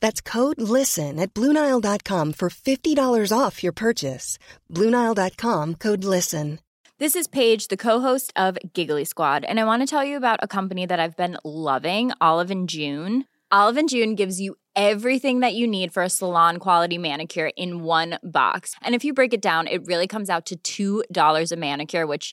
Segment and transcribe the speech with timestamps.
[0.00, 4.38] That's code LISTEN at Bluenile.com for $50 off your purchase.
[4.72, 6.60] Bluenile.com code LISTEN.
[6.98, 10.40] This is Paige, the co-host of Giggly Squad, and I want to tell you about
[10.42, 13.26] a company that I've been loving, Olive and June.
[13.52, 17.82] Olive and June gives you everything that you need for a salon quality manicure in
[17.82, 18.74] one box.
[18.82, 22.32] And if you break it down, it really comes out to $2 a manicure, which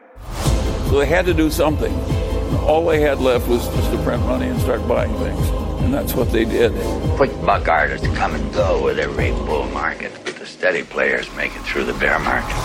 [0.91, 1.93] So they had to do something.
[2.67, 5.49] All they had left was just to print money and start buying things.
[5.81, 6.71] And that's what they did.
[7.15, 11.51] Quick buck artists come and go with every bull market, but the steady players make
[11.55, 12.55] it through the bear market.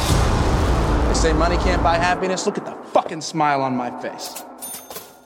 [1.09, 2.47] They say money can't buy happiness.
[2.47, 4.43] Look at the fucking smile on my face.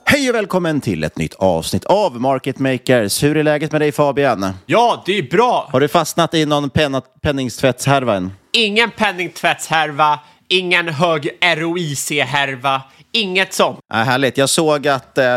[0.05, 3.23] Hej och välkommen till ett nytt avsnitt av Market Makers.
[3.23, 4.53] Hur är läget med dig Fabian?
[4.65, 5.69] Ja, det är bra.
[5.71, 8.31] Har du fastnat i någon penna- penningtvättshärva än?
[8.53, 10.19] Ingen penningtvättshärva,
[10.51, 12.81] ingen hög ROIC-härva,
[13.11, 13.79] inget sånt.
[13.89, 14.37] Ja, härligt.
[14.37, 15.35] Jag såg att eh,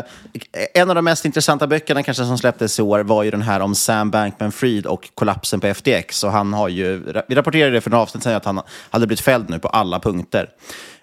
[0.74, 3.60] en av de mest intressanta böckerna kanske som släpptes i år var ju den här
[3.60, 6.24] om Sam Bankman-Fried och kollapsen på FTX.
[6.24, 8.60] Och han har ju, vi rapporterade det för några avsnitt sedan att han
[8.90, 10.48] hade blivit fälld nu på alla punkter.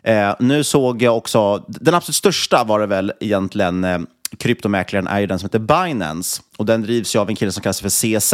[0.04, 4.00] Eh, nu såg jag också, den absolut största var det väl egentligen eh,
[4.38, 6.42] kryptomäklaren är ju den som heter Binance.
[6.62, 8.34] Och den drivs ju av en kille som kallas för CZ.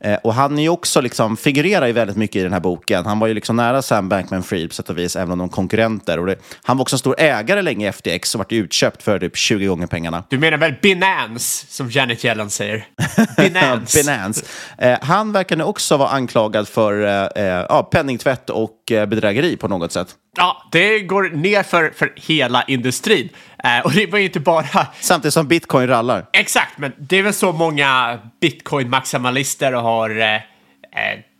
[0.00, 3.06] Eh, och han är ju också liksom, figurerar ju väldigt mycket i den här boken.
[3.06, 5.52] Han var ju liksom nära Sam Bankman-Fried på sätt och vis, även om de är
[5.52, 6.18] konkurrenter.
[6.18, 9.18] Och det, han var också en stor ägare länge i FTX och vart utköpt för
[9.18, 10.24] typ 20 gånger pengarna.
[10.28, 12.86] Du menar väl Binance, som Janet Yellen säger?
[13.36, 13.98] Binance.
[13.98, 14.44] Binance.
[14.78, 19.56] Eh, han verkar nu också vara anklagad för eh, eh, ja, penningtvätt och eh, bedrägeri
[19.56, 20.08] på något sätt.
[20.36, 23.28] Ja, det går ner för, för hela industrin.
[23.64, 24.86] Eh, och det var ju inte bara...
[25.00, 26.26] Samtidigt som bitcoin rallar.
[26.32, 30.40] Exakt, men det är väl så många bitcoin-maximalister har eh, eh,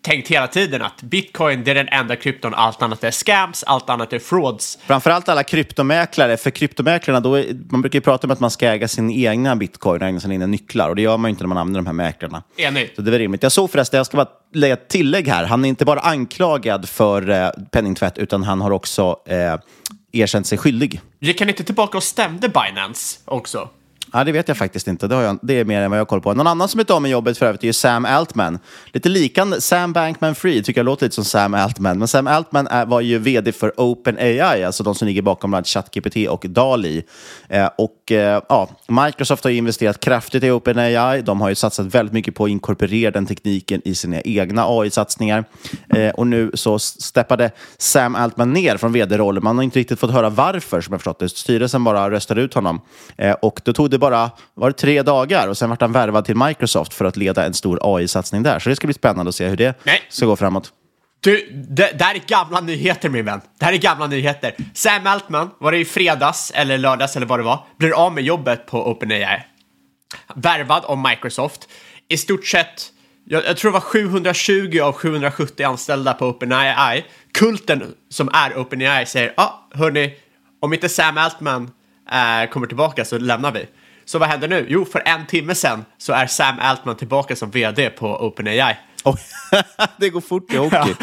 [0.02, 3.90] tänkt hela tiden att bitcoin det är den enda krypton, allt annat är scams, allt
[3.90, 4.78] annat är frauds.
[4.86, 8.68] Framförallt alla kryptomäklare, för kryptomäklarna, då är, man brukar ju prata om att man ska
[8.68, 11.42] äga sin egna bitcoin och äga sina egna nycklar och det gör man ju inte
[11.42, 12.42] när man använder de här mäklarna.
[12.56, 12.92] Enig.
[12.96, 13.42] Så det är rimligt.
[13.42, 16.88] Jag såg förresten, jag ska bara lägga ett tillägg här, han är inte bara anklagad
[16.88, 19.56] för eh, penningtvätt utan han har också eh,
[20.12, 21.00] erkänt sig skyldig.
[21.20, 23.68] Gick han inte tillbaka och stämde Binance också?
[24.12, 25.08] Ja, det vet jag faktiskt inte.
[25.08, 26.34] Det, har jag, det är mer än vad jag har koll på.
[26.34, 28.58] Någon annan som är av med jobbet för övrigt är ju Sam Altman.
[28.92, 31.98] Lite likande Sam Bankman-Fried, tycker jag låter lite som Sam Altman.
[31.98, 35.58] Men Sam Altman är, var ju vd för OpenAI, alltså de som ligger bakom bland
[35.58, 37.04] annat ChatGPT och DALI.
[37.48, 41.22] Eh, och eh, ja, Microsoft har ju investerat kraftigt i OpenAI.
[41.22, 45.44] De har ju satsat väldigt mycket på att inkorporera den tekniken i sina egna AI-satsningar.
[45.88, 49.44] Eh, och nu så steppade Sam Altman ner från vd-rollen.
[49.44, 51.28] Man har inte riktigt fått höra varför, som jag förstått det.
[51.28, 52.80] Styrelsen bara röstade ut honom.
[53.16, 56.24] Eh, och då tog det bara var det tre dagar och sen vart han värvad
[56.24, 58.58] till Microsoft för att leda en stor AI-satsning där.
[58.58, 60.02] Så det ska bli spännande att se hur det Nej.
[60.08, 60.72] ska gå framåt.
[61.20, 63.40] Du, det, det här är gamla nyheter min vän.
[63.58, 64.54] Det här är gamla nyheter.
[64.74, 68.24] Sam Altman, var det i fredags eller lördags eller vad det var, blir av med
[68.24, 69.42] jobbet på OpenAI.
[70.34, 71.68] Värvad av Microsoft.
[72.08, 72.92] I stort sett,
[73.24, 77.04] jag, jag tror det var 720 av 770 anställda på OpenAI.
[77.32, 80.14] Kulten som är OpenAI säger, ja ah, hörni,
[80.60, 81.70] om inte Sam Altman
[82.12, 83.66] eh, kommer tillbaka så lämnar vi.
[84.10, 84.66] Så vad händer nu?
[84.68, 88.76] Jo, för en timme sedan så är Sam Altman tillbaka som vd på OpenAI.
[89.04, 89.16] Oh,
[89.98, 90.76] det går fort i hockey.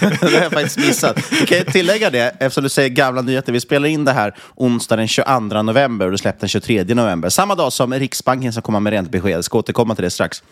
[0.00, 1.30] det har jag faktiskt missat.
[1.46, 3.52] Kan jag tillägga det, eftersom du säger gamla nyheter.
[3.52, 7.28] Vi spelar in det här onsdag den 22 november och du släppte den 23 november.
[7.28, 9.30] Samma dag som Riksbanken ska komma med räntebesked.
[9.30, 10.42] Jag ska återkomma till det strax.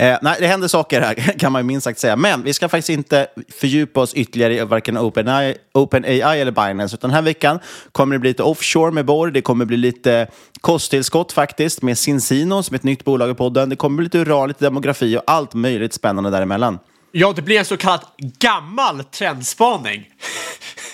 [0.00, 2.16] Eh, nej, det händer saker här, kan man minst sagt säga.
[2.16, 3.26] Men vi ska faktiskt inte
[3.60, 6.94] fördjupa oss ytterligare i varken OpenAI, OpenAI eller Binance.
[6.94, 7.58] Utan den här veckan
[7.92, 9.32] kommer det bli lite offshore med Borg.
[9.32, 10.26] Det kommer bli lite
[10.60, 13.68] kosttillskott faktiskt med Cincino som är ett nytt bolag i podden.
[13.68, 16.78] Det kommer bli lite uran, lite demografi och allt möjligt spännande däremellan.
[17.12, 20.08] Ja, det blir en så kallad gammal trendspaning.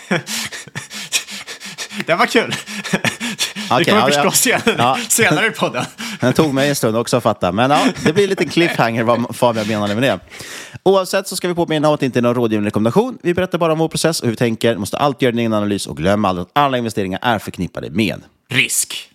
[2.06, 2.54] det var kul.
[3.80, 4.98] Okay, det kommer ja, förstå senare, ja.
[5.08, 5.84] senare i podden.
[6.20, 7.52] Det tog mig en stund också att fatta.
[7.52, 10.20] Men ja, det blir lite cliffhanger vad Fabian menade med det.
[10.82, 13.18] Oavsett så ska vi påminna om att det inte är någon rådgivande rekommendation.
[13.22, 14.72] Vi berättar bara om vår process och hur vi tänker.
[14.72, 17.90] Du måste alltid göra din egen analys och glöm aldrig att alla investeringar är förknippade
[17.90, 19.09] med risk.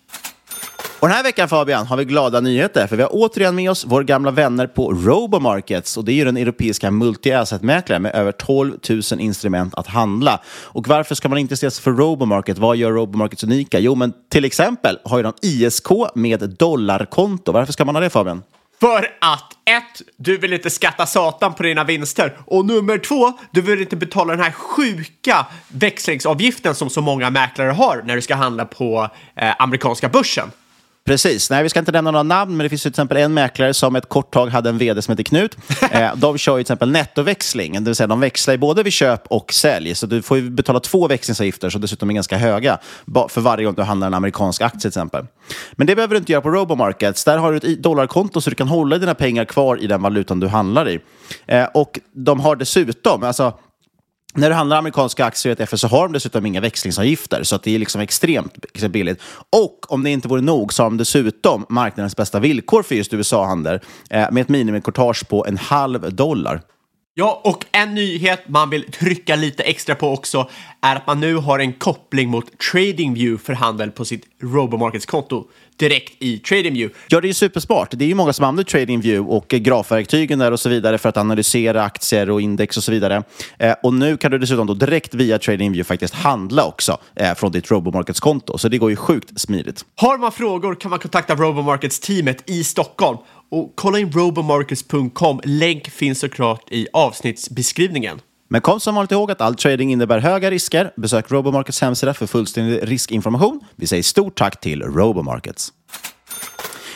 [1.06, 3.84] Och den här veckan Fabian har vi glada nyheter för vi har återigen med oss
[3.84, 8.72] våra gamla vänner på Robomarkets och det är ju den europeiska multi-asset-mäklaren med över 12
[8.90, 10.40] 000 instrument att handla.
[10.64, 12.58] Och varför ska man intressera sig för Robomarket?
[12.58, 13.78] Vad gör Robomarkets unika?
[13.78, 17.52] Jo, men till exempel har ju de ISK med dollarkonto.
[17.52, 18.42] Varför ska man ha det Fabian?
[18.80, 23.60] För att ett, du vill inte skatta satan på dina vinster och nummer två, du
[23.60, 28.34] vill inte betala den här sjuka växlingsavgiften som så många mäklare har när du ska
[28.34, 30.50] handla på eh, amerikanska börsen.
[31.06, 31.50] Precis.
[31.50, 33.96] Nej, vi ska inte nämna några namn, men det finns till exempel en mäklare som
[33.96, 35.56] ett kort tag hade en vd som heter Knut.
[35.90, 39.26] Eh, de kör ju till exempel nettoväxling, det vill säga de växlar både vid köp
[39.26, 39.94] och sälj.
[39.94, 42.78] Så du får ju betala två växlingsavgifter som dessutom är ganska höga
[43.28, 45.26] för varje gång du handlar en amerikansk aktie till exempel.
[45.72, 47.24] Men det behöver du inte göra på Robomarkets.
[47.24, 50.40] Där har du ett dollarkonto så du kan hålla dina pengar kvar i den valutan
[50.40, 51.00] du handlar i.
[51.46, 53.52] Eh, och de har dessutom, alltså
[54.36, 57.62] när du handlar amerikanska aktier i ETF så har de dessutom inga växlingsavgifter, så att
[57.62, 58.54] det är liksom extremt
[58.90, 59.22] billigt.
[59.52, 63.14] Och om det inte vore nog så har de dessutom marknadens bästa villkor för just
[63.14, 63.80] USA-handel
[64.10, 66.60] eh, med ett minimikortage på en halv dollar.
[67.18, 70.48] Ja, och en nyhet man vill trycka lite extra på också
[70.82, 76.22] är att man nu har en koppling mot TradingView för handel på sitt Robomarkets-konto direkt
[76.22, 76.98] i TradingView.
[77.08, 77.88] Ja, det är ju supersmart.
[77.90, 81.16] Det är ju många som använder TradingView och grafverktygen där och så vidare för att
[81.16, 83.22] analysera aktier och index och så vidare.
[83.58, 87.52] Eh, och nu kan du dessutom då direkt via TradingView faktiskt handla också eh, från
[87.52, 88.58] ditt Robomarkets-konto.
[88.58, 89.84] Så det går ju sjukt smidigt.
[89.96, 93.18] Har man frågor kan man kontakta Robomarkets-teamet i Stockholm
[93.50, 95.40] och kolla in robomarkets.com.
[95.44, 98.20] Länk finns såklart i avsnittsbeskrivningen.
[98.48, 100.90] Men kom som vanligt ihåg att all trading innebär höga risker.
[100.96, 103.60] Besök Robomarkets hemsida för fullständig riskinformation.
[103.76, 105.72] Vi säger stort tack till Robomarkets.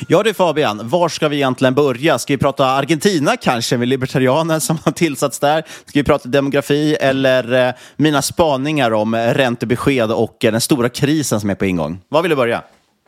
[0.08, 2.18] Ja du Fabian, var ska vi egentligen börja?
[2.18, 5.62] Ska vi prata Argentina kanske med libertarianen som har tillsatts där?
[5.86, 11.40] Ska vi prata demografi eller eh, mina spaningar om räntebesked och eh, den stora krisen
[11.40, 12.00] som är på ingång?
[12.08, 12.62] Var vill du börja?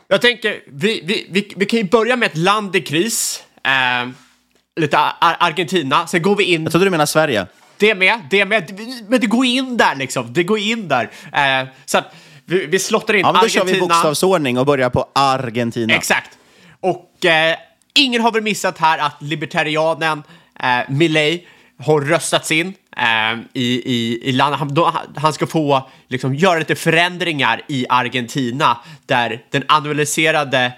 [0.07, 3.43] Jag tänker, vi, vi, vi, vi kan ju börja med ett land i kris.
[3.63, 4.09] Eh,
[4.75, 6.63] lite Ar Argentina, sen går vi in...
[6.63, 7.47] Jag trodde du menade Sverige.
[7.77, 8.79] Det med, det med.
[9.07, 10.33] Men det går in där liksom.
[10.33, 11.09] Det går in där.
[11.33, 12.15] Eh, så att
[12.45, 13.65] vi, vi slottar in ja, men då Argentina.
[13.65, 15.93] kör vi bokstavsordning och börjar på Argentina.
[15.93, 16.37] Exakt.
[16.79, 17.57] Och eh,
[17.93, 20.23] ingen har väl missat här att libertarianen
[20.59, 21.41] eh, Milley
[21.79, 24.59] har röstats in eh, i, i, i landet.
[24.59, 30.73] Han, då, han ska få liksom, göra lite förändringar i Argentina där den annualiserade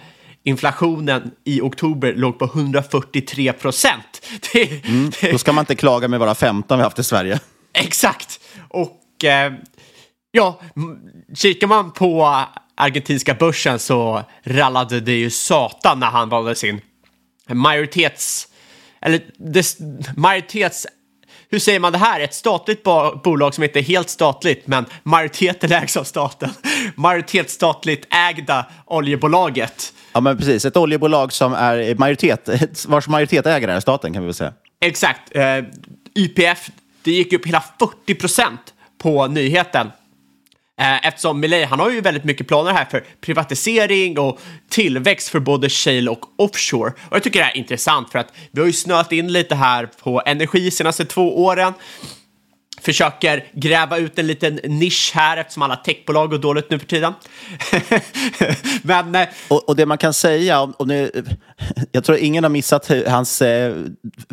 [0.45, 4.21] inflationen i oktober låg på 143 procent.
[4.85, 7.39] Mm, då ska man inte klaga med bara 15 vi haft i Sverige.
[7.73, 8.39] Exakt.
[8.69, 9.53] Och eh,
[10.31, 10.61] ja,
[11.33, 12.41] kikar man på
[12.75, 16.81] argentinska börsen så rallade det ju satan när han valde sin
[17.51, 18.47] majoritets...
[19.01, 19.77] Eller des,
[20.15, 20.87] majoritets
[21.55, 22.19] hur säger man det här?
[22.19, 26.49] Ett statligt bo bolag som inte är helt statligt, men majoriteten ägs av staten.
[26.95, 29.93] Majoritetsstatligt ägda oljebolaget.
[30.13, 30.65] Ja, men precis.
[30.65, 32.49] Ett oljebolag som är majoritet,
[32.87, 34.53] vars majoritetsägare är staten kan vi väl säga.
[34.81, 35.35] Exakt.
[35.35, 35.43] Eh,
[36.15, 36.69] YPF,
[37.03, 39.91] det gick upp hela 40 procent på nyheten.
[40.77, 44.39] Eh, eftersom Milei, han har ju väldigt mycket planer här för privatisering och
[44.69, 46.93] tillväxt för både shale och offshore.
[47.09, 49.55] Och jag tycker det här är intressant för att vi har ju snöat in lite
[49.55, 51.73] här på energi senaste två åren
[52.81, 57.13] försöker gräva ut en liten nisch här eftersom alla techbolag går dåligt nu för tiden.
[58.81, 61.11] Men, eh, och, och, det man kan säga, om, om ni,
[61.91, 63.75] jag tror ingen har missat hans eh,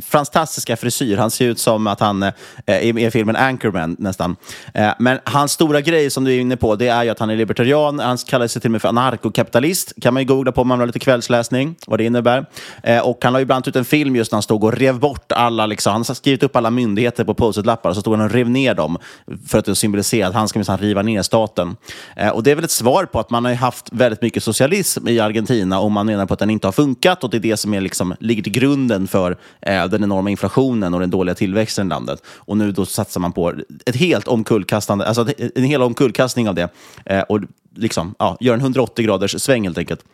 [0.03, 1.17] fantastiska frisyr.
[1.17, 2.33] Han ser ut som att han eh,
[2.67, 4.37] är med i filmen Anchorman nästan.
[4.75, 7.31] Eh, men hans stora grej som du är inne på, det är ju att han
[7.31, 7.99] är libertarian.
[7.99, 9.93] Han kallar sig till och med för anarkokapitalist.
[10.03, 12.47] kan man ju googla på om man har lite kvällsläsning, vad det innebär.
[12.83, 14.99] Eh, och han har ju bland ut en film just när han stod och rev
[14.99, 18.27] bort alla, liksom, han har skrivit upp alla myndigheter på post-it-lappar och så stod han
[18.27, 18.99] och rev ner dem
[19.47, 21.77] för att symbolisera att han ska minsann riva ner staten.
[22.17, 25.09] Eh, och det är väl ett svar på att man har haft väldigt mycket socialism
[25.09, 27.57] i Argentina och man menar på att den inte har funkat och det är det
[27.57, 31.87] som är liksom, ligger till grunden för eh, den enorma inflationen och den dåliga tillväxten
[31.87, 32.23] i landet.
[32.27, 33.55] Och nu då satsar man på
[33.87, 36.69] ett helt omkullkastande, alltså en hel omkullkastning av det
[37.05, 37.41] eh, och
[37.77, 40.05] liksom, ja, gör en 180 graders sväng helt enkelt.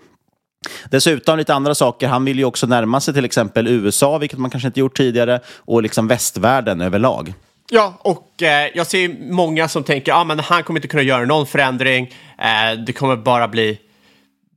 [0.91, 2.09] Dessutom lite andra saker.
[2.09, 5.41] Han vill ju också närma sig till exempel USA, vilket man kanske inte gjort tidigare,
[5.57, 7.35] och liksom västvärlden överlag.
[7.71, 11.25] Ja, och eh, jag ser många som tänker att ah, han kommer inte kunna göra
[11.25, 12.15] någon förändring.
[12.39, 13.79] Eh, det kommer bara bli,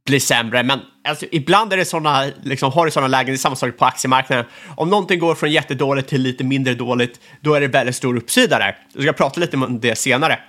[0.06, 0.64] bli sämre.
[0.64, 3.78] Men alltså, ibland är det såna, liksom, har du sådana lägen, det är samma sak
[3.78, 4.46] på aktiemarknaden.
[4.78, 8.60] Om någonting går från jättedåligt till lite mindre dåligt, då är det väldigt stor uppsida
[8.60, 8.78] där.
[8.94, 10.40] Jag ska prata lite om det senare.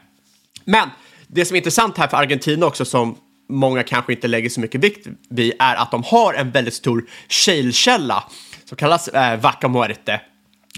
[0.65, 0.89] Men
[1.27, 3.17] det som är intressant här för Argentina också, som
[3.49, 7.05] många kanske inte lägger så mycket vikt vid, är att de har en väldigt stor
[7.29, 8.25] shale-källa
[8.65, 10.21] som kallas eh, Vaca Muerte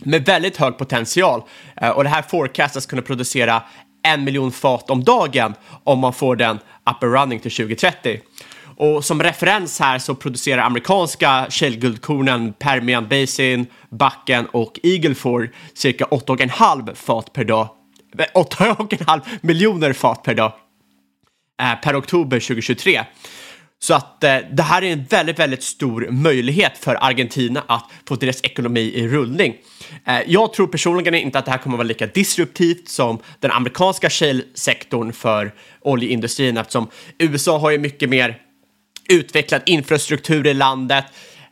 [0.02, 1.42] med väldigt hög potential
[1.80, 3.62] eh, och det här forecastas kunna producera
[4.02, 6.56] en miljon fat om dagen om man får den
[6.90, 8.20] up and running till 2030.
[8.76, 16.04] Och som referens här så producerar amerikanska källguldkornen Permian Basin, Backen och Eagle Ford cirka
[16.04, 17.68] 8,5 fat per dag.
[18.34, 20.52] 8,5 miljoner fat per dag
[21.62, 23.04] eh, per oktober 2023.
[23.78, 28.16] Så att eh, det här är en väldigt, väldigt stor möjlighet för Argentina att få
[28.16, 29.56] deras ekonomi i rullning.
[30.06, 33.50] Eh, jag tror personligen inte att det här kommer att vara lika disruptivt som den
[33.50, 36.88] amerikanska shale-sektorn för oljeindustrin eftersom
[37.18, 38.40] USA har ju mycket mer
[39.08, 41.04] utvecklad infrastruktur i landet,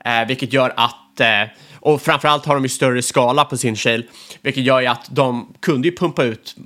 [0.05, 1.45] eh, vilket gör att eh,
[1.81, 4.03] och framförallt har de ju större skala på sin shale,
[4.43, 6.57] vilket gör ju att de kunde ju pumpa ut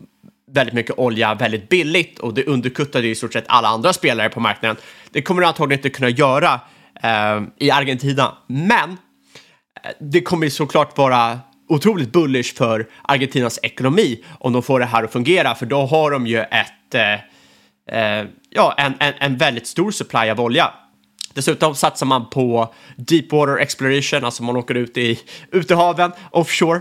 [0.53, 4.29] väldigt mycket olja väldigt billigt och det underkuttade ju i stort sett alla andra spelare
[4.29, 4.77] på marknaden.
[5.11, 6.61] Det kommer du antagligen inte kunna göra
[7.03, 14.25] eh, i Argentina, men eh, det kommer ju såklart vara otroligt bullish för Argentinas ekonomi
[14.39, 17.13] om de får det här att fungera, för då har de ju ett, eh,
[17.99, 20.73] eh, ja, en, en, en väldigt stor supply av olja.
[21.35, 25.21] Dessutom satsar man på deepwater exploration, alltså man åker ut i
[25.53, 26.81] utehaven, offshore,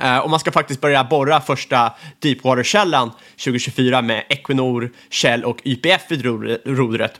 [0.00, 3.10] Uh, och man ska faktiskt börja borra första deepwater-källan
[3.44, 6.24] 2024 med Equinor, Shell och YPF vid
[6.66, 7.12] rodret.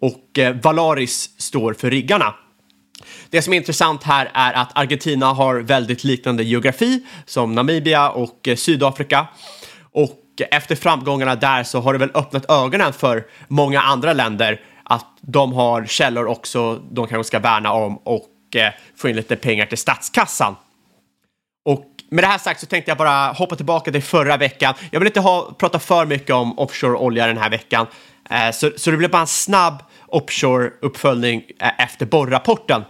[0.00, 2.34] Och uh, Valaris står för riggarna.
[3.30, 8.48] Det som är intressant här är att Argentina har väldigt liknande geografi som Namibia och
[8.48, 9.26] uh, Sydafrika.
[9.92, 10.16] Och
[10.50, 15.52] efter framgångarna där så har det väl öppnat ögonen för många andra länder att de
[15.52, 18.26] har källor också de kanske ska värna om och
[18.96, 20.56] få in lite pengar till statskassan.
[21.64, 24.74] Och med det här sagt så tänkte jag bara hoppa tillbaka till förra veckan.
[24.90, 27.86] Jag vill inte ha, prata för mycket om offshore-olja den här veckan,
[28.30, 32.82] eh, så, så det blir bara en snabb offshore-uppföljning eh, efter borrapporten.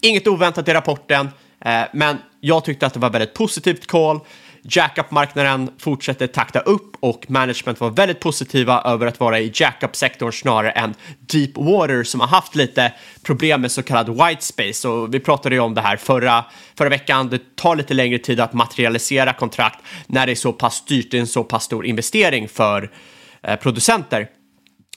[0.00, 1.28] Inget oväntat i rapporten,
[1.64, 4.20] eh, men jag tyckte att det var väldigt positivt call.
[4.62, 10.70] Jackup-marknaden fortsätter takta upp och management var väldigt positiva över att vara i jackup-sektorn snarare
[10.70, 14.88] än deep water som har haft lite problem med så kallad white space.
[14.88, 16.44] Och vi pratade ju om det här förra,
[16.78, 17.28] förra veckan.
[17.28, 21.16] Det tar lite längre tid att materialisera kontrakt när det är så pass dyrt, det
[21.16, 22.90] är en så pass stor investering för
[23.42, 24.28] eh, producenter.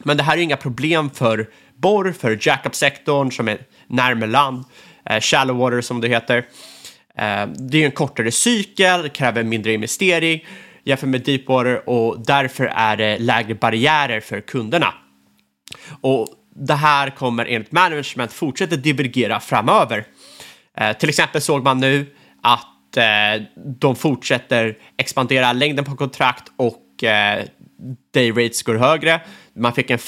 [0.03, 4.65] Men det här är inga problem för borr, för jackup-sektorn som är närmare land,
[5.09, 6.45] eh, shallow water som det heter.
[7.17, 10.43] Eh, det är en kortare cykel, kräver mindre investering
[10.83, 14.93] jämfört med Deepwater och därför är det lägre barriärer för kunderna.
[16.01, 20.05] Och det här kommer enligt management fortsätta divergera framöver.
[20.77, 23.43] Eh, till exempel såg man nu att eh,
[23.79, 27.43] de fortsätter expandera längden på kontrakt och eh,
[28.13, 29.21] day rates går högre.
[29.55, 29.99] Man fick en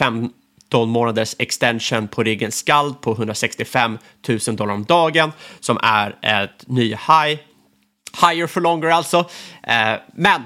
[0.75, 3.97] 12 månaders extension på riggen Skald på 165
[4.47, 7.39] 000 dollar om dagen som är ett ny high.
[8.21, 9.17] higher for longer alltså.
[9.63, 10.41] Eh, men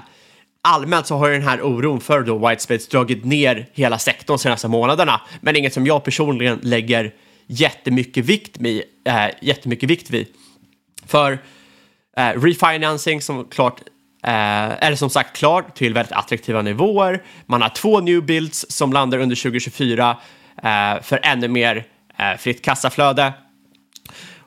[0.62, 4.36] allmänt så har ju den här oron för då white space dragit ner hela sektorn
[4.36, 5.20] de senaste månaderna.
[5.40, 7.14] Men inget som jag personligen lägger
[7.46, 10.26] jättemycket vikt, med, eh, jättemycket vikt vid.
[11.06, 11.38] För
[12.16, 13.80] eh, refinancing som klart
[14.22, 17.22] eh, är som sagt klar till väldigt attraktiva nivåer.
[17.46, 20.16] Man har två new builds som landar under 2024
[20.62, 21.86] eh, för ännu mer
[22.18, 23.32] eh, fritt kassaflöde.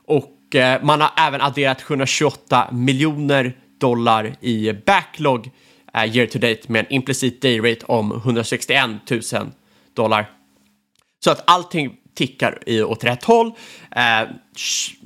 [0.06, 5.50] Och eh, man har även adderat 728 miljoner dollar i backlog
[5.94, 9.20] eh, year to date med en implicit day rate om 161 000
[9.94, 10.30] dollar.
[11.24, 13.52] Så att allting tickar i, åt rätt håll.
[13.90, 14.28] Eh,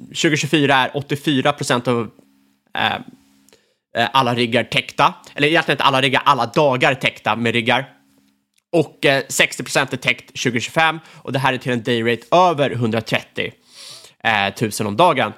[0.07, 2.11] 2024 är 84 procent av
[2.79, 2.99] eh,
[3.97, 7.89] Eh, alla riggar täckta, eller egentligen inte alla riggar, alla dagar täckta med riggar.
[8.73, 12.71] Och eh, 60 procent är täckt 2025 och det här är till en dayrate över
[12.71, 13.53] 130
[14.61, 15.33] 000 eh, om dagen.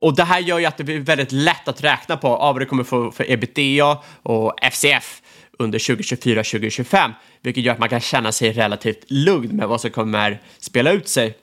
[0.00, 2.66] Och det här gör ju att det blir väldigt lätt att räkna på vad det
[2.66, 5.22] kommer få för ebitda och FCF
[5.58, 10.42] under 2024-2025, vilket gör att man kan känna sig relativt lugn med vad som kommer
[10.58, 11.36] spela ut sig,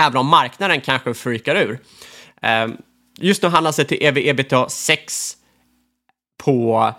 [0.00, 1.78] även om marknaden kanske freakar ur.
[2.42, 2.76] Ehm,
[3.22, 5.36] Just nu handlas det till ev ebitda 6
[6.44, 6.92] på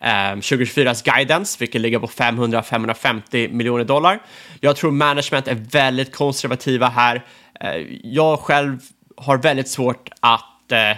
[0.00, 4.22] ehm, 2024s guidance, vilket ligger på 500-550 miljoner dollar.
[4.60, 7.24] Jag tror management är väldigt konservativa här.
[7.60, 8.78] Eh, jag själv
[9.16, 10.96] har väldigt svårt att eh,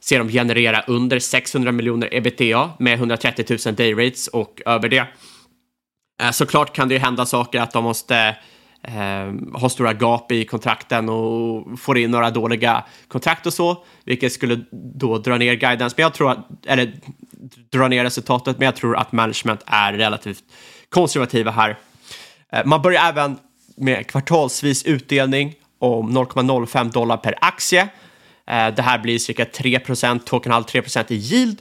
[0.00, 5.06] se dem generera under 600 miljoner ebitda med 130 000 day rates och över det.
[6.22, 8.36] Eh, såklart kan det ju hända saker att de måste
[8.86, 14.32] eh, har stora gap i kontrakten och får in några dåliga kontrakt och så, vilket
[14.32, 16.92] skulle då dra ner guidance, men jag tror att, eller
[17.72, 20.44] dra ner resultatet, men jag tror att management är relativt
[20.88, 21.78] konservativa här.
[22.52, 23.38] Eh, man börjar även
[23.76, 27.88] med kvartalsvis utdelning om 0,05 dollar per aktie.
[28.46, 31.58] Eh, det här blir cirka 3% 2,5-3% i yield.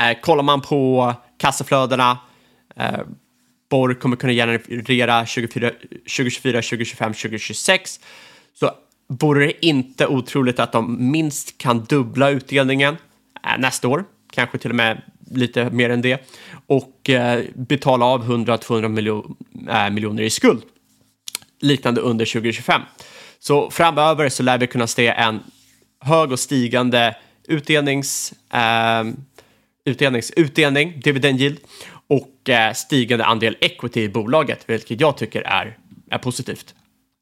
[0.00, 2.18] Eh, kollar man på kassaflödena,
[2.76, 3.00] eh,
[3.68, 5.70] Borg kommer kunna generera 2024,
[6.62, 8.00] 2025, 2026,
[8.54, 8.70] så
[9.08, 12.96] vore det inte otroligt att de minst kan dubbla utdelningen
[13.44, 16.30] eh, nästa år, kanske till och med lite mer än det,
[16.66, 19.34] och eh, betala av 100-200
[19.70, 20.62] eh, miljoner i skuld
[21.60, 22.82] liknande under 2025.
[23.38, 25.40] Så framöver så lär vi kunna se en
[26.00, 27.16] hög och stigande
[27.48, 29.04] utdelnings, eh,
[29.84, 31.58] utdelnings, utdelning, dividend yield
[32.74, 35.76] stigande andel equity i bolaget, vilket jag tycker är,
[36.10, 36.74] är positivt.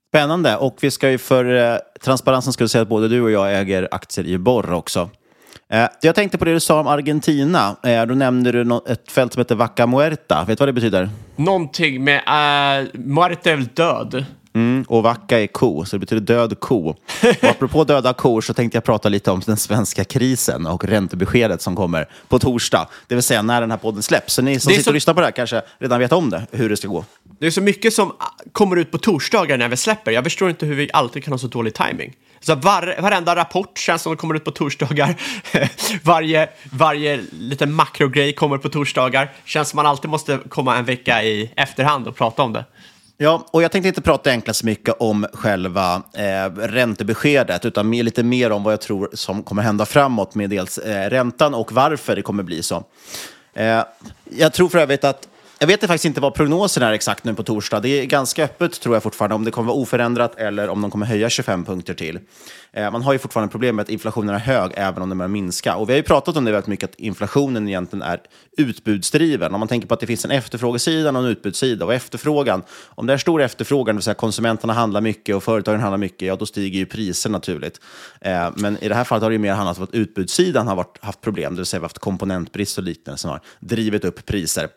[0.08, 0.56] Spännande.
[0.56, 3.88] Och vi ska ju för eh, transparensen skulle säga att både du och jag äger
[3.90, 5.10] aktier i Borr också.
[5.72, 7.76] Eh, jag tänkte på det du sa om Argentina.
[7.82, 10.44] Eh, då nämnde du no ett fält som heter Vaca Muerta.
[10.48, 11.10] Vet du vad det betyder?
[11.36, 12.16] Någonting med...
[12.16, 14.24] Uh, Muerta är väl död?
[14.56, 16.88] Mm, och Vaca är ko, så det betyder död ko.
[16.88, 21.62] Och apropå döda kor så tänkte jag prata lite om den svenska krisen och räntebeskedet
[21.62, 22.88] som kommer på torsdag.
[23.06, 24.34] Det vill säga när den här podden släpps.
[24.34, 24.90] Så ni som sitter så...
[24.90, 27.04] och lyssnar på det här kanske redan vet om det, hur det ska gå.
[27.38, 28.12] Det är så mycket som
[28.52, 30.12] kommer ut på torsdagar när vi släpper.
[30.12, 32.12] Jag förstår inte hur vi alltid kan ha så dålig timing.
[32.40, 35.14] Så var, varenda rapport känns som de kommer ut på torsdagar.
[36.02, 39.32] varje, varje liten makrogrej kommer på torsdagar.
[39.44, 42.64] Känns som man alltid måste komma en vecka i efterhand och prata om det.
[43.18, 48.02] Ja, och jag tänkte inte prata egentligen så mycket om själva eh, räntebeskedet, utan mer,
[48.02, 51.72] lite mer om vad jag tror som kommer hända framåt med dels eh, räntan och
[51.72, 52.84] varför det kommer bli så.
[53.54, 53.84] Eh,
[54.24, 57.42] jag tror för övrigt att jag vet faktiskt inte vad prognosen är exakt nu på
[57.42, 57.80] torsdag.
[57.80, 60.90] Det är ganska öppet tror jag fortfarande om det kommer vara oförändrat eller om de
[60.90, 62.18] kommer höja 25 punkter till.
[62.72, 65.28] Eh, man har ju fortfarande problem med att inflationen är hög även om den börjar
[65.28, 65.76] minska.
[65.76, 68.20] Och vi har ju pratat om det väldigt mycket, att inflationen egentligen är
[68.56, 69.54] utbudsdriven.
[69.54, 71.84] Om man tänker på att det finns en efterfrågesida och en utbudssida.
[71.84, 75.80] Och efterfrågan, om det är stor efterfrågan, det vill säga konsumenterna handlar mycket och företagen
[75.80, 77.80] handlar mycket, ja då stiger ju priser naturligt.
[78.20, 80.76] Eh, men i det här fallet har det ju mer handlat om att utbudssidan har
[80.76, 84.04] varit, haft problem, det vill säga vi har haft komponentbrist och liknande som har drivit
[84.04, 84.68] upp priser.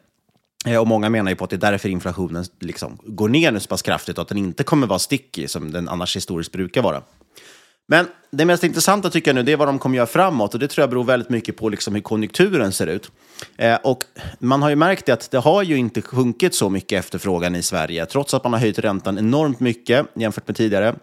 [0.66, 3.60] Eh, och många menar ju på att det är därför inflationen liksom går ner nu
[3.60, 6.82] så pass kraftigt och att den inte kommer vara sticky som den annars historiskt brukar
[6.82, 7.02] vara.
[7.88, 10.60] Men det mest intressanta tycker jag nu det är vad de kommer göra framåt och
[10.60, 13.12] det tror jag beror väldigt mycket på liksom hur konjunkturen ser ut.
[13.58, 14.04] Eh, och
[14.40, 17.64] man har ju märkt det att det har ju inte sjunkit så mycket efterfrågan i
[17.64, 20.96] Sverige trots att man har höjt räntan enormt mycket jämfört med tidigare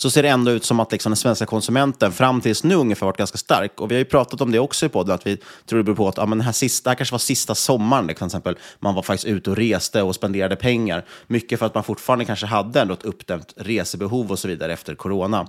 [0.00, 3.06] så ser det ändå ut som att liksom den svenska konsumenten fram tills nu ungefär
[3.06, 3.80] varit ganska stark.
[3.80, 5.96] Och vi har ju pratat om det också i podden, att vi tror det beror
[5.96, 8.36] på att ja, men den här sista, det här kanske var sista sommaren, liksom, till
[8.36, 8.58] exempel.
[8.78, 11.04] Man var faktiskt ute och reste och spenderade pengar.
[11.26, 14.94] Mycket för att man fortfarande kanske hade ändå ett uppdämt resebehov och så vidare efter
[14.94, 15.48] corona.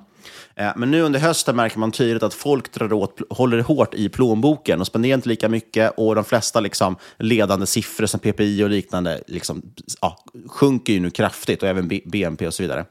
[0.55, 4.09] Eh, men nu under hösten märker man tydligt att folk drar åt, håller hårt i
[4.09, 5.93] plånboken och spenderar inte lika mycket.
[5.97, 9.61] Och de flesta liksom, ledande siffror som PPI och liknande liksom,
[10.01, 12.85] ja, sjunker ju nu kraftigt och även BNP och så vidare.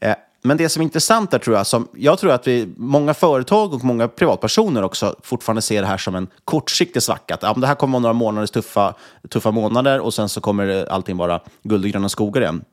[0.00, 3.14] Eh, men det som är intressant där tror jag, som, jag tror att vi, många
[3.14, 7.34] företag och många privatpersoner också fortfarande ser det här som en kortsiktig svacka.
[7.34, 8.94] Att, ja, det här kommer vara några månaders tuffa,
[9.28, 12.64] tuffa månader och sen så kommer allting vara guld och gröna skogar igen.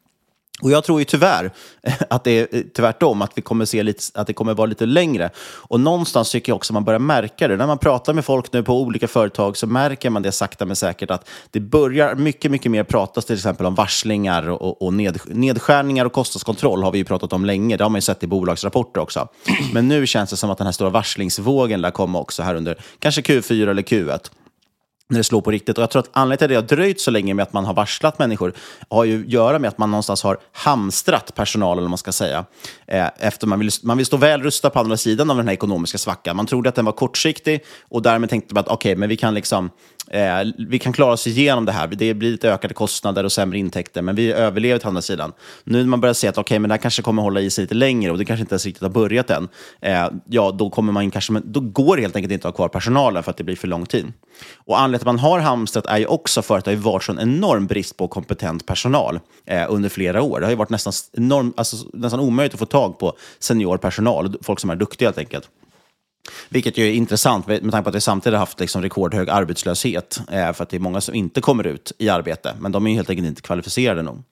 [0.62, 1.52] Och jag tror ju tyvärr
[2.10, 4.86] att det är eh, tvärtom, att, vi kommer se lite, att det kommer vara lite
[4.86, 5.30] längre.
[5.40, 7.56] Och någonstans tycker jag också att man börjar märka det.
[7.56, 10.76] När man pratar med folk nu på olika företag så märker man det sakta men
[10.76, 15.20] säkert att det börjar mycket, mycket mer pratas till exempel om varslingar och, och ned,
[15.26, 17.78] nedskärningar och kostnadskontroll har vi ju pratat om länge.
[17.78, 19.28] Det har man ju sett i bolagsrapporter också.
[19.74, 22.78] Men nu känns det som att den här stora varslingsvågen lär komma också här under
[23.00, 24.30] kanske Q4 eller Q1
[25.10, 25.78] när det slår på riktigt.
[25.78, 27.66] Och jag tror att anledningen till att det har dröjt så länge med att man
[27.66, 28.54] har varslat människor
[28.90, 32.46] har ju att göra med att man någonstans har hamstrat personal, eller man ska säga.
[32.88, 35.54] Eh, efter man vill, man vill stå väl rustad på andra sidan av den här
[35.54, 36.36] ekonomiska svackan.
[36.36, 39.18] Man trodde att den var kortsiktig och därmed tänkte man att okej, okay, men vi
[39.18, 39.70] kan liksom
[40.12, 41.88] Eh, vi kan klara oss igenom det här.
[41.88, 45.34] Det blir lite ökade kostnader och sämre intäkter, men vi överlever till andra sidan.
[45.64, 47.62] Nu när man börjar se att okay, men det här kanske kommer hålla i sig
[47.62, 49.50] lite längre och det kanske inte ens riktigt har börjat än,
[49.82, 52.70] eh, ja, då, kommer man kanske, då går det helt enkelt inte att ha kvar
[52.70, 54.14] personalen för att det blir för lång tid.
[54.56, 57.10] Och anledningen till att man har hamstrat är ju också för att det har varit
[57.10, 60.40] en enorm brist på kompetent personal eh, under flera år.
[60.40, 64.36] Det har ju varit nästan, enorm, alltså, nästan omöjligt att få tag på senior personal,
[64.42, 65.50] folk som är duktiga helt enkelt.
[66.50, 70.22] Vilket ju är intressant med tanke på att vi samtidigt har haft liksom rekordhög arbetslöshet.
[70.32, 72.94] Eh, för att det är många som inte kommer ut i arbete, men de är
[72.94, 74.24] helt enkelt inte kvalificerade nog.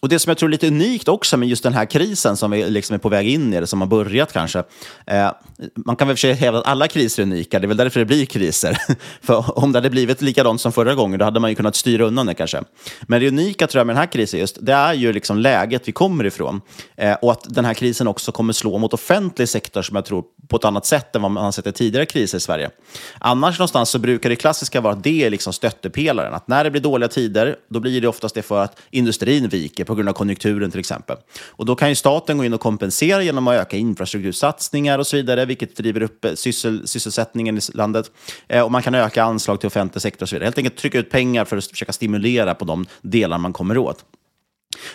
[0.00, 2.50] Och det som jag tror är lite unikt också med just den här krisen som
[2.50, 4.62] vi liksom är på väg in i, eller som har börjat kanske.
[5.06, 5.30] Eh,
[5.74, 8.00] man kan väl för sig hävda att alla kriser är unika, det är väl därför
[8.00, 8.78] det blir kriser.
[9.22, 12.04] för om det hade blivit likadant som förra gången, då hade man ju kunnat styra
[12.04, 12.62] undan det kanske.
[13.02, 15.88] Men det unika tror jag med den här krisen just, det är ju liksom läget
[15.88, 16.60] vi kommer ifrån.
[16.96, 20.24] Eh, och att den här krisen också kommer slå mot offentlig sektor som jag tror
[20.48, 22.70] på ett annat sätt än vad man har sett i tidigare kriser i Sverige.
[23.18, 26.34] Annars någonstans så brukar det klassiska vara att det är liksom stöttepelaren.
[26.34, 29.84] Att när det blir dåliga tider, då blir det oftast det för att industrin viker
[29.88, 31.16] på grund av konjunkturen till exempel.
[31.46, 35.16] Och då kan ju staten gå in och kompensera genom att öka infrastruktursatsningar och så
[35.16, 38.10] vidare, vilket driver upp eh, syssel, sysselsättningen i landet.
[38.48, 40.46] Eh, och man kan öka anslag till offentlig sektor och så vidare.
[40.46, 44.04] Helt enkelt trycka ut pengar för att försöka stimulera på de delar man kommer åt.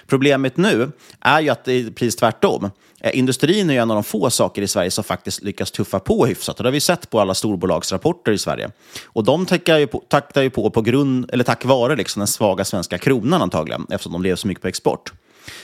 [0.08, 2.70] Problemet nu är ju att det är precis tvärtom.
[3.04, 6.26] Eh, industrin är en av de få saker i Sverige som faktiskt lyckas tuffa på
[6.26, 6.58] hyfsat.
[6.58, 8.72] Och det har vi sett på alla storbolagsrapporter i Sverige.
[9.06, 12.28] Och de tackar ju på, taktar ju på, på grund, eller tack vare liksom den
[12.28, 15.14] svaga svenska kronan antagligen, eftersom de lever så mycket på export.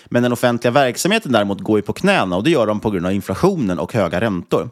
[0.06, 3.06] Men den offentliga verksamheten däremot går ju på knäna och det gör de på grund
[3.06, 4.70] av inflationen och höga räntor.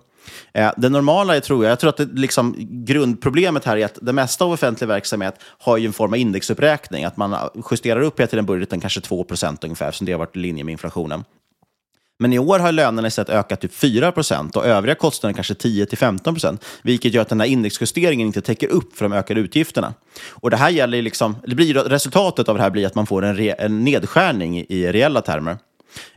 [0.53, 3.97] Eh, det normala är, tror jag, jag tror att det, liksom, grundproblemet här är att
[4.01, 7.05] det mesta av offentlig verksamhet har ju en form av indexuppräkning.
[7.05, 7.35] Att man
[7.71, 10.71] justerar upp hela tiden budgeten kanske 2% ungefär, som det har varit i linje med
[10.71, 11.23] inflationen.
[12.19, 17.13] Men i år har lönerna istället ökat typ 4% och övriga kostnader kanske 10-15% vilket
[17.13, 19.93] gör att den här indexjusteringen inte täcker upp för de ökade utgifterna.
[20.29, 23.25] Och det här gäller liksom, det blir, resultatet av det här blir att man får
[23.25, 25.57] en, re, en nedskärning i reella termer.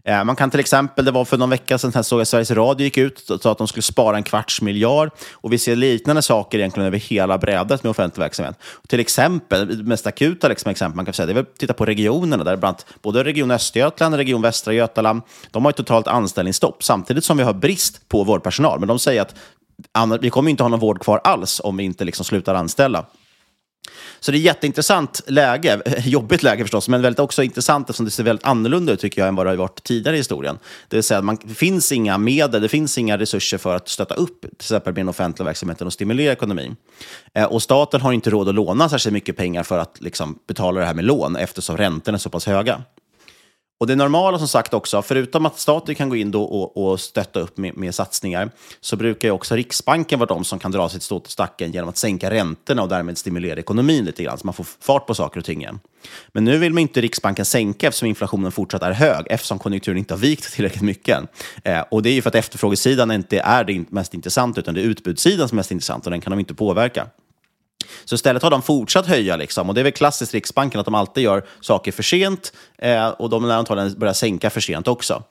[0.05, 2.85] Eh, man kan till exempel, det var för någon vecka sedan, såg jag Sveriges Radio
[2.85, 5.11] gick ut och sa att de skulle spara en kvarts miljard.
[5.33, 8.57] Och vi ser liknande saker egentligen över hela brädet med offentlig verksamhet.
[8.89, 11.75] Till exempel, det mest akuta liksom, exempel man kan säga, det är väl att titta
[11.75, 16.07] på regionerna, där bland både Region Östergötland och Region Västra Götaland, de har ett totalt
[16.07, 18.79] anställningsstopp, samtidigt som vi har brist på vårdpersonal.
[18.79, 19.35] Men de säger att
[20.21, 23.05] vi kommer inte ha någon vård kvar alls om vi inte liksom slutar anställa.
[24.21, 28.11] Så det är ett jätteintressant läge, jobbigt läge förstås, men väldigt också intressant eftersom det
[28.11, 30.59] ser väldigt annorlunda ut tycker jag än vad det har varit tidigare i historien.
[30.89, 33.89] Det vill säga att man, det finns inga medel, det finns inga resurser för att
[33.89, 36.77] stötta upp till exempel med den offentliga verksamheten och stimulera ekonomin.
[37.35, 40.81] Eh, och staten har inte råd att låna särskilt mycket pengar för att liksom, betala
[40.81, 42.83] det här med lån eftersom räntorna är så pass höga.
[43.81, 47.01] Och det normala som sagt också, förutom att staten kan gå in då och, och
[47.01, 50.89] stötta upp med, med, satsningar, så brukar ju också Riksbanken vara de som kan dra
[50.89, 54.47] sitt stå till stacken genom att sänka räntorna och därmed stimulera ekonomin lite grann, så
[54.47, 55.81] man får fart på saker och ting igen.
[56.33, 60.15] Men nu vill man inte Riksbanken sänka eftersom inflationen fortsatt är hög, eftersom konjunkturen inte
[60.15, 61.19] har vikt tillräckligt mycket.
[61.65, 64.81] Eh, och det är ju för att efterfrågesidan inte är det mest intressanta, utan det
[64.81, 67.07] är utbudssidan som är mest intressant och den kan de inte påverka.
[68.05, 69.69] Så istället har de fortsatt höja, liksom.
[69.69, 73.31] och det är väl klassiskt Riksbanken att de alltid gör saker för sent eh, och
[73.31, 75.23] de lär antagligen börja sänka för sent också.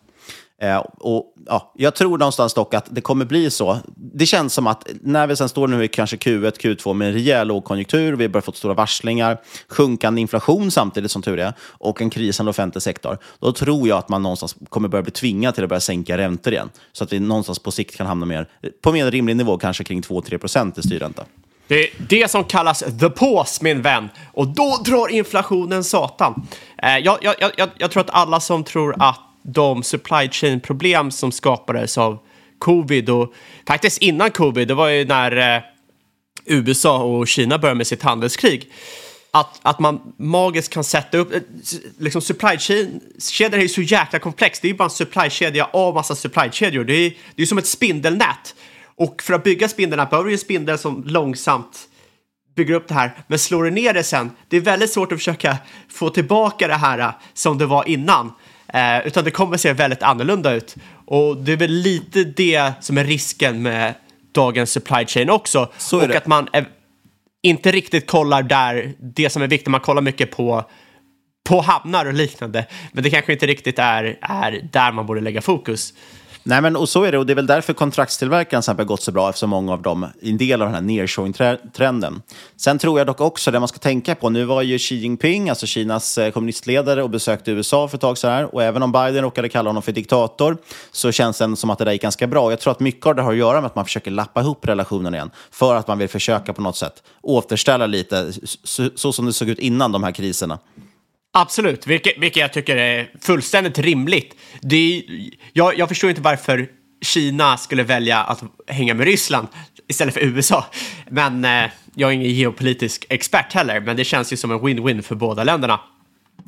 [0.61, 3.77] Eh, och, ja, jag tror någonstans dock att det kommer bli så.
[3.95, 7.13] Det känns som att när vi sen står nu i kanske Q1, Q2 med en
[7.13, 12.01] rejäl lågkonjunktur, vi har börjat få stora varslingar, sjunkande inflation samtidigt som tur är och
[12.01, 15.63] en krisande offentlig sektor, då tror jag att man någonstans kommer börja bli tvingad till
[15.63, 16.69] att börja sänka räntor igen.
[16.91, 18.49] Så att vi någonstans på sikt kan hamna mer,
[18.81, 21.25] på mer rimlig nivå, kanske kring 2-3 procent i styrränta.
[21.69, 24.09] Det är det som kallas the pause, min vän.
[24.33, 26.47] Och då drar inflationen satan.
[26.83, 31.31] Eh, jag, jag, jag, jag tror att alla som tror att de supply chain-problem som
[31.31, 32.19] skapades av
[32.59, 33.33] covid och
[33.67, 35.61] faktiskt innan covid, det var ju när eh,
[36.45, 38.71] USA och Kina började med sitt handelskrig.
[39.31, 41.41] att, att man magiskt kan sätta upp, eh,
[41.97, 44.61] liksom supply chain kedjor är ju så jäkla komplext.
[44.61, 46.83] Det är ju bara en supply-kedja av massa supply-kedjor.
[46.83, 48.55] Det är det är ju som ett spindelnät.
[48.99, 51.89] Och för att bygga spindelnät behöver du en spindel som långsamt
[52.55, 53.11] bygger upp det här.
[53.27, 55.57] Men slår du ner det sen, det är väldigt svårt att försöka
[55.89, 58.31] få tillbaka det här eh, som det var innan.
[58.73, 60.75] Eh, utan det kommer se väldigt annorlunda ut.
[61.05, 63.93] Och det är väl lite det som är risken med
[64.31, 65.71] dagens supply chain också.
[65.77, 66.67] Så och att man är,
[67.43, 69.67] inte riktigt kollar där det som är viktigt.
[69.67, 70.63] Man kollar mycket på,
[71.49, 72.65] på hamnar och liknande.
[72.91, 75.93] Men det kanske inte riktigt är, är där man borde lägga fokus.
[76.49, 77.17] Nej, men och så är det.
[77.17, 80.09] Och det är väl därför kontraktstillverkaren har gått så bra, eftersom många av dem är
[80.21, 82.21] en del av den här nearshoring-trenden.
[82.57, 85.49] Sen tror jag dock också, det man ska tänka på, nu var ju Xi Jinping,
[85.49, 88.55] alltså Kinas eh, kommunistledare, och besökte USA för ett tag så här.
[88.55, 90.57] Och även om Biden råkade kalla honom för diktator,
[90.91, 92.49] så känns det som att det där gick ganska bra.
[92.49, 94.67] Jag tror att mycket av det har att göra med att man försöker lappa ihop
[94.67, 98.33] relationen igen, för att man vill försöka på något sätt återställa lite,
[98.63, 100.59] så, så som det såg ut innan de här kriserna.
[101.31, 104.35] Absolut, vilket, vilket jag tycker är fullständigt rimligt.
[104.61, 105.03] Det är,
[105.53, 106.69] jag, jag förstår inte varför
[107.01, 109.47] Kina skulle välja att hänga med Ryssland
[109.87, 110.65] istället för USA.
[111.09, 115.01] Men eh, jag är ingen geopolitisk expert heller, men det känns ju som en win-win
[115.01, 115.79] för båda länderna.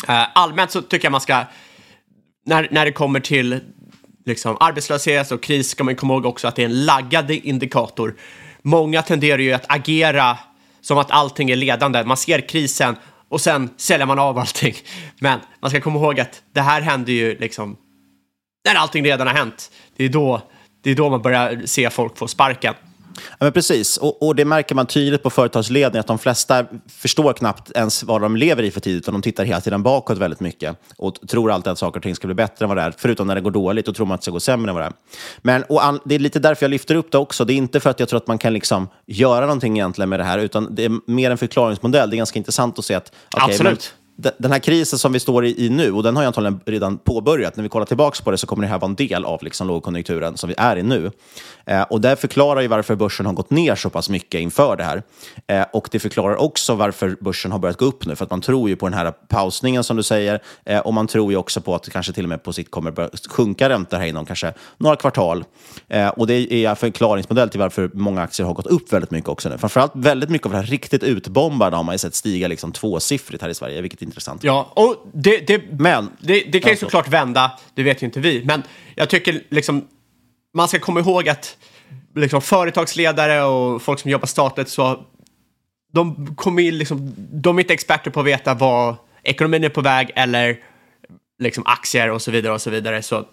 [0.07, 1.45] Eh, allmänt så tycker jag man ska,
[2.45, 3.59] när, när det kommer till
[4.25, 8.15] liksom, arbetslöshet och kris ska man komma ihåg också att det är en laggad indikator.
[8.61, 10.37] Många tenderar ju att agera
[10.81, 12.03] som att allting är ledande.
[12.03, 12.95] Man ser krisen
[13.31, 14.73] och sen säljer man av allting.
[15.19, 17.77] Men man ska komma ihåg att det här händer ju liksom
[18.65, 19.71] när allting redan har hänt.
[19.95, 20.41] Det är då,
[20.83, 22.73] det är då man börjar se folk få sparken.
[23.15, 27.33] Ja, men precis, och, och det märker man tydligt på företagsledningen att de flesta förstår
[27.33, 30.39] knappt ens vad de lever i för tid, utan de tittar hela tiden bakåt väldigt
[30.39, 32.93] mycket och tror alltid att saker och ting ska bli bättre än vad det är.
[32.97, 34.83] Förutom när det går dåligt, och tror man att det ska gå sämre än vad
[34.83, 34.93] det är.
[35.41, 37.45] Men och an, det är lite därför jag lyfter upp det också.
[37.45, 40.19] Det är inte för att jag tror att man kan liksom göra någonting egentligen med
[40.19, 42.09] det här, utan det är mer en förklaringsmodell.
[42.09, 45.45] Det är ganska intressant att se att okay, Absolut den här krisen som vi står
[45.45, 48.31] i, i nu, och den har ju antagligen redan påbörjat, när vi kollar tillbaka på
[48.31, 50.83] det så kommer det här vara en del av liksom lågkonjunkturen som vi är i
[50.83, 51.11] nu.
[51.65, 54.83] Eh, och det förklarar ju varför börsen har gått ner så pass mycket inför det
[54.83, 55.03] här.
[55.47, 58.41] Eh, och det förklarar också varför börsen har börjat gå upp nu, för att man
[58.41, 61.61] tror ju på den här pausningen som du säger, eh, och man tror ju också
[61.61, 64.25] på att det kanske till och med på sikt kommer börja sjunka räntor här inom
[64.25, 65.43] kanske några kvartal.
[65.87, 69.29] Eh, och det är en förklaringsmodell till varför många aktier har gått upp väldigt mycket
[69.29, 69.57] också nu.
[69.57, 73.41] Framförallt väldigt mycket av det här riktigt utbombade har man ju sett stiga liksom tvåsiffrigt
[73.41, 74.43] här i Sverige, vilket är intressant.
[74.43, 76.85] Ja, och det, det, Men, det, det kan ju Alltså.
[76.85, 78.43] såklart vända, det vet ju inte vi.
[78.45, 78.63] Men
[78.95, 79.87] jag tycker liksom,
[80.53, 81.57] man ska komma ihåg att
[82.15, 85.05] liksom, företagsledare och folk som jobbar statligt, så
[85.93, 89.81] de, kommer in, liksom, de är inte experter på att veta vad ekonomin är på
[89.81, 90.59] väg eller
[91.39, 93.01] liksom, aktier och så vidare och så vidare.
[93.01, 93.25] Så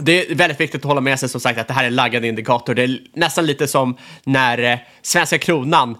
[0.00, 1.94] det är väldigt viktigt att hålla med sig som sagt att det här är en
[1.94, 2.74] laggad indikator.
[2.74, 5.98] Det är nästan lite som när eh, svenska kronan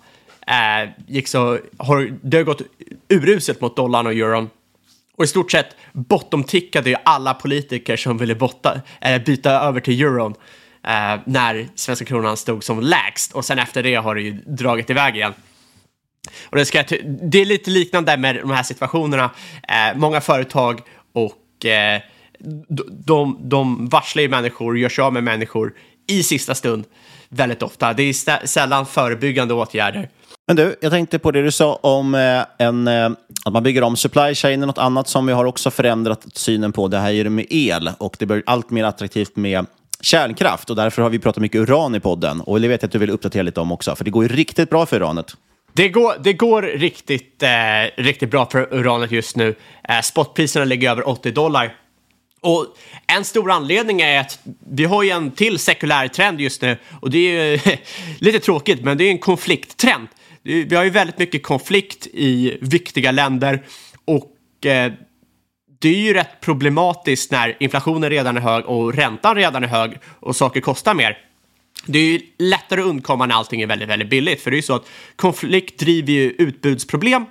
[0.49, 2.63] eh, gick så, har, det har gått
[3.09, 4.51] uruselt mot dollarn och euron.
[5.17, 10.03] Och i stort sett bottomtickade ju alla politiker som ville botta, eh, byta över till
[10.03, 10.35] euron
[10.87, 13.33] eh, när svenska kronan stod som lägst.
[13.33, 15.35] Och sen efter det har det ju dragit iväg igen.
[16.45, 16.85] Och det, ska,
[17.23, 19.31] det är lite liknande med de här situationerna.
[19.69, 20.81] Eh, många företag
[21.13, 22.01] och eh,
[22.89, 25.75] de, de, varslar ju människor, gör sig av med människor
[26.07, 26.85] i sista stund
[27.29, 27.93] väldigt ofta.
[27.93, 30.09] Det är sällan förebyggande åtgärder.
[30.49, 33.11] Men du, jag tänkte på det du sa om eh, en, eh,
[33.45, 34.61] att man bygger om supply chain.
[34.61, 37.91] Något annat som vi har också förändrat synen på, det här är det med el.
[37.99, 39.67] Och det blir allt mer attraktivt med
[40.01, 40.71] kärnkraft.
[40.71, 42.41] Och därför har vi pratat mycket uran i podden.
[42.41, 44.29] Och det vet jag att du vill uppdatera lite om också, för det går ju
[44.29, 45.37] riktigt bra för uranet.
[45.73, 47.49] Det går, det går riktigt, eh,
[47.97, 49.55] riktigt bra för uranet just nu.
[49.89, 51.75] Eh, spotpriserna ligger över 80 dollar.
[52.41, 52.67] Och
[53.07, 54.39] en stor anledning är att
[54.71, 57.77] vi har ju en till sekulär trend just nu och det är ju
[58.19, 60.09] lite tråkigt, men det är en konflikttrend.
[60.49, 63.63] Vi har ju väldigt mycket konflikt i viktiga länder
[64.05, 64.93] och eh,
[65.79, 69.99] det är ju rätt problematiskt när inflationen redan är hög och räntan redan är hög
[70.21, 71.19] och saker kostar mer.
[71.87, 74.41] Det är ju lättare att undkomma när allting är väldigt, väldigt billigt.
[74.41, 77.25] För det är ju så att konflikt driver ju utbudsproblem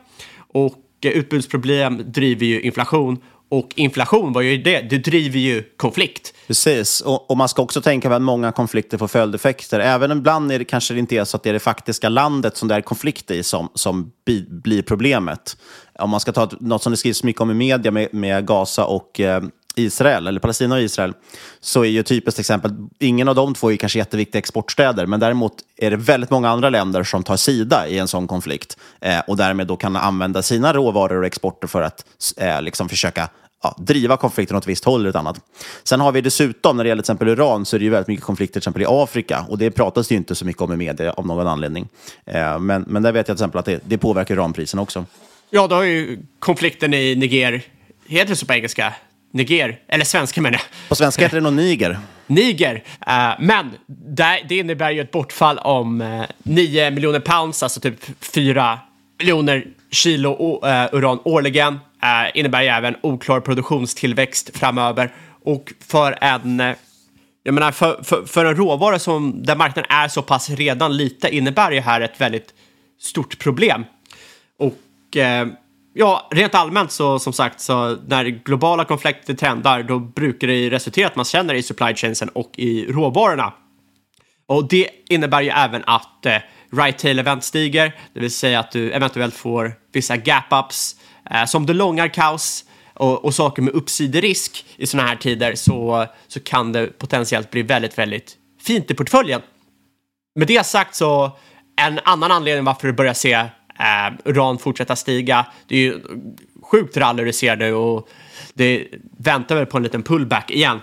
[0.53, 4.81] och eh, utbudsproblem driver ju inflation och inflation, vad gör ju det?
[4.81, 6.33] Det driver ju konflikt.
[6.47, 9.79] Precis, och, och man ska också tänka på att många konflikter får följdeffekter.
[9.79, 12.57] Även ibland är det kanske det inte är så att det är det faktiska landet
[12.57, 15.57] som det är konflikt i som, som bi, blir problemet.
[15.99, 18.85] Om man ska ta något som det skrivs mycket om i media med, med Gaza
[18.85, 19.43] och eh,
[19.77, 21.13] Israel, eller Palestina och Israel,
[21.59, 25.53] så är ju typiskt exempel, ingen av de två är kanske jätteviktiga exportstäder, men däremot
[25.77, 29.37] är det väldigt många andra länder som tar sida i en sån konflikt eh, och
[29.37, 32.05] därmed då kan använda sina råvaror och exporter för att
[32.37, 33.29] eh, liksom försöka
[33.63, 35.39] ja, driva konflikten åt ett visst håll eller ett annat.
[35.83, 38.07] Sen har vi dessutom, när det gäller till exempel uran, så är det ju väldigt
[38.07, 39.45] mycket konflikter till exempel i Afrika.
[39.49, 41.87] Och det pratas det ju inte så mycket om i media av någon anledning.
[42.25, 45.05] Eh, men, men där vet jag till exempel att det, det påverkar uranpriserna också.
[45.49, 47.61] Ja, då har ju konflikten i Niger,
[48.07, 48.93] heter det så på engelska?
[49.31, 50.89] Niger, eller svenska menar jag.
[50.89, 51.99] På svenska heter det nog Niger.
[52.27, 52.75] Niger.
[53.07, 57.95] Uh, men det, det innebär ju ett bortfall om uh, 9 miljoner pounds, alltså typ
[58.19, 58.79] 4
[59.19, 61.79] miljoner kilo uh, uran årligen.
[62.33, 65.13] Innebär ju även oklar produktionstillväxt framöver.
[65.43, 66.59] Och för en,
[67.43, 71.35] jag menar, för, för, för en råvara som, där marknaden är så pass redan lite
[71.35, 72.53] innebär ju här ett väldigt
[72.99, 73.85] stort problem.
[74.59, 75.47] Och eh,
[75.97, 81.07] ja, rent allmänt så som sagt, så när globala konflikter trendar, då brukar det resultera
[81.07, 83.53] att man känner i supply chainsen och i råvarorna.
[84.47, 86.37] Och det innebär ju även att eh,
[86.71, 90.95] right tail event stiger, det vill säga att du eventuellt får vissa gap-ups.
[91.31, 96.05] Eh, som du långar kaos och, och saker med uppsiderisk i sådana här tider så,
[96.27, 99.41] så kan det potentiellt bli väldigt, väldigt fint i portföljen.
[100.35, 101.31] Med det sagt så
[101.81, 103.45] en annan anledning varför du börjar se
[103.79, 106.01] eh, uran fortsätta stiga, det är ju
[106.61, 108.09] sjukt rally du ser nu och
[108.53, 108.87] det
[109.17, 110.81] väntar väl på en liten pullback igen.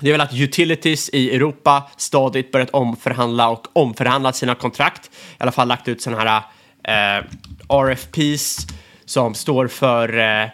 [0.00, 5.06] Det är väl att utilities i Europa stadigt börjat omförhandla och omförhandlat sina kontrakt.
[5.06, 6.42] I alla fall lagt ut sådana
[6.84, 7.24] här eh,
[7.68, 8.66] RFPs
[9.04, 10.48] som står för eh,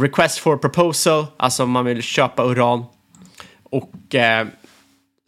[0.00, 2.84] Request for Proposal, alltså om man vill köpa uran.
[3.62, 4.46] Och eh,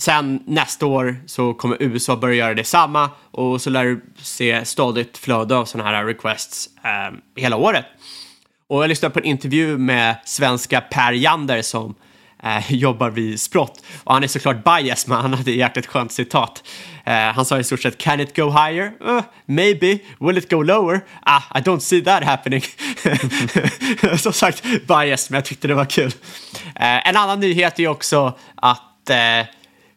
[0.01, 5.19] sen nästa år så kommer USA börja göra detsamma och så lär du se stadigt
[5.19, 7.87] flöde av sådana här requests eh, hela året.
[8.69, 11.95] Och jag lyssnade på en intervju med svenska Per Jander som
[12.43, 13.83] eh, jobbar vid Sprott.
[14.05, 16.65] Och han är såklart bias, men han hade ett jäkligt skönt citat.
[17.05, 18.93] Eh, han sa i stort sett “Can it go higher?
[19.09, 19.99] Uh, maybe.
[20.21, 21.01] Will it go lower?
[21.23, 22.63] Ah, I don't see that happening.”
[24.19, 26.13] Som sagt, bias, men jag tyckte det var kul.
[26.75, 29.47] Eh, en annan nyhet är också att eh,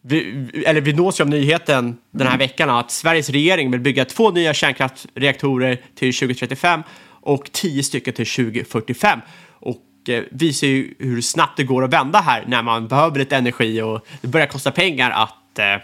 [0.05, 4.05] vi, eller vi nås ju av nyheten den här veckan att Sveriges regering vill bygga
[4.05, 9.19] två nya kärnkraftsreaktorer till 2035 och tio stycken till 2045.
[9.49, 13.35] Och eh, visar ju hur snabbt det går att vända här när man behöver lite
[13.35, 15.75] energi och det börjar kosta pengar att, eh,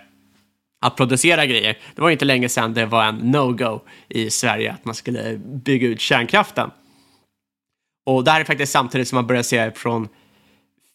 [0.81, 1.77] att producera grejer.
[1.95, 5.87] Det var inte länge sedan det var en no-go i Sverige att man skulle bygga
[5.87, 6.71] ut kärnkraften.
[8.05, 10.07] Och det här är faktiskt samtidigt som man börjar se från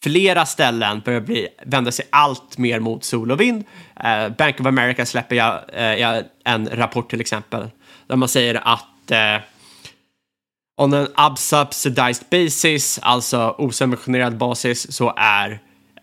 [0.05, 3.65] flera ställen börjar bli, vända sig allt mer mot sol och vind.
[4.05, 7.71] Eh, Bank of America släpper jag, eh, en rapport till exempel
[8.07, 9.43] där man säger att eh,
[10.81, 15.59] on en unsubsidized basis, alltså osubventionerad basis, så är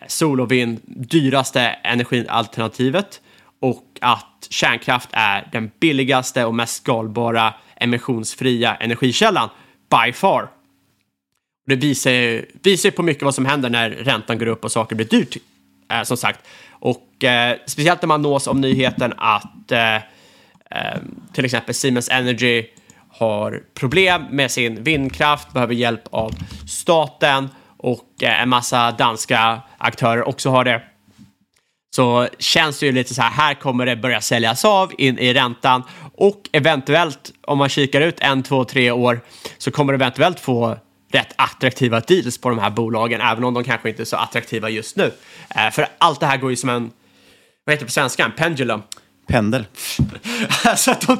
[0.07, 3.21] sol och vind dyraste energialternativet
[3.61, 9.49] och att kärnkraft är den billigaste och mest skalbara emissionsfria energikällan
[9.89, 10.49] by far.
[11.71, 14.95] Det visar ju visar på mycket vad som händer när räntan går upp och saker
[14.95, 15.38] blir dyrt,
[15.91, 16.47] eh, som sagt.
[16.69, 20.01] Och eh, speciellt när man nås av nyheten att eh, eh
[21.34, 22.65] till exempel Siemens Energy
[23.10, 26.31] har problem med sin vindkraft, behöver hjälp av
[26.67, 30.81] staten och eh, en massa danska aktörer också har det.
[31.95, 35.34] Så känns det ju lite så här, här kommer det börja säljas av in i
[35.34, 35.84] räntan
[36.15, 39.21] och eventuellt om man kikar ut en, två, tre år
[39.57, 40.77] så kommer det eventuellt få
[41.12, 44.69] rätt attraktiva deals på de här bolagen, även om de kanske inte är så attraktiva
[44.69, 45.12] just nu.
[45.56, 46.91] Eh, för allt det här går ju som en,
[47.65, 48.82] vad heter det på svenska, en pendulum.
[49.28, 49.65] Pendel.
[50.65, 51.17] alltså de,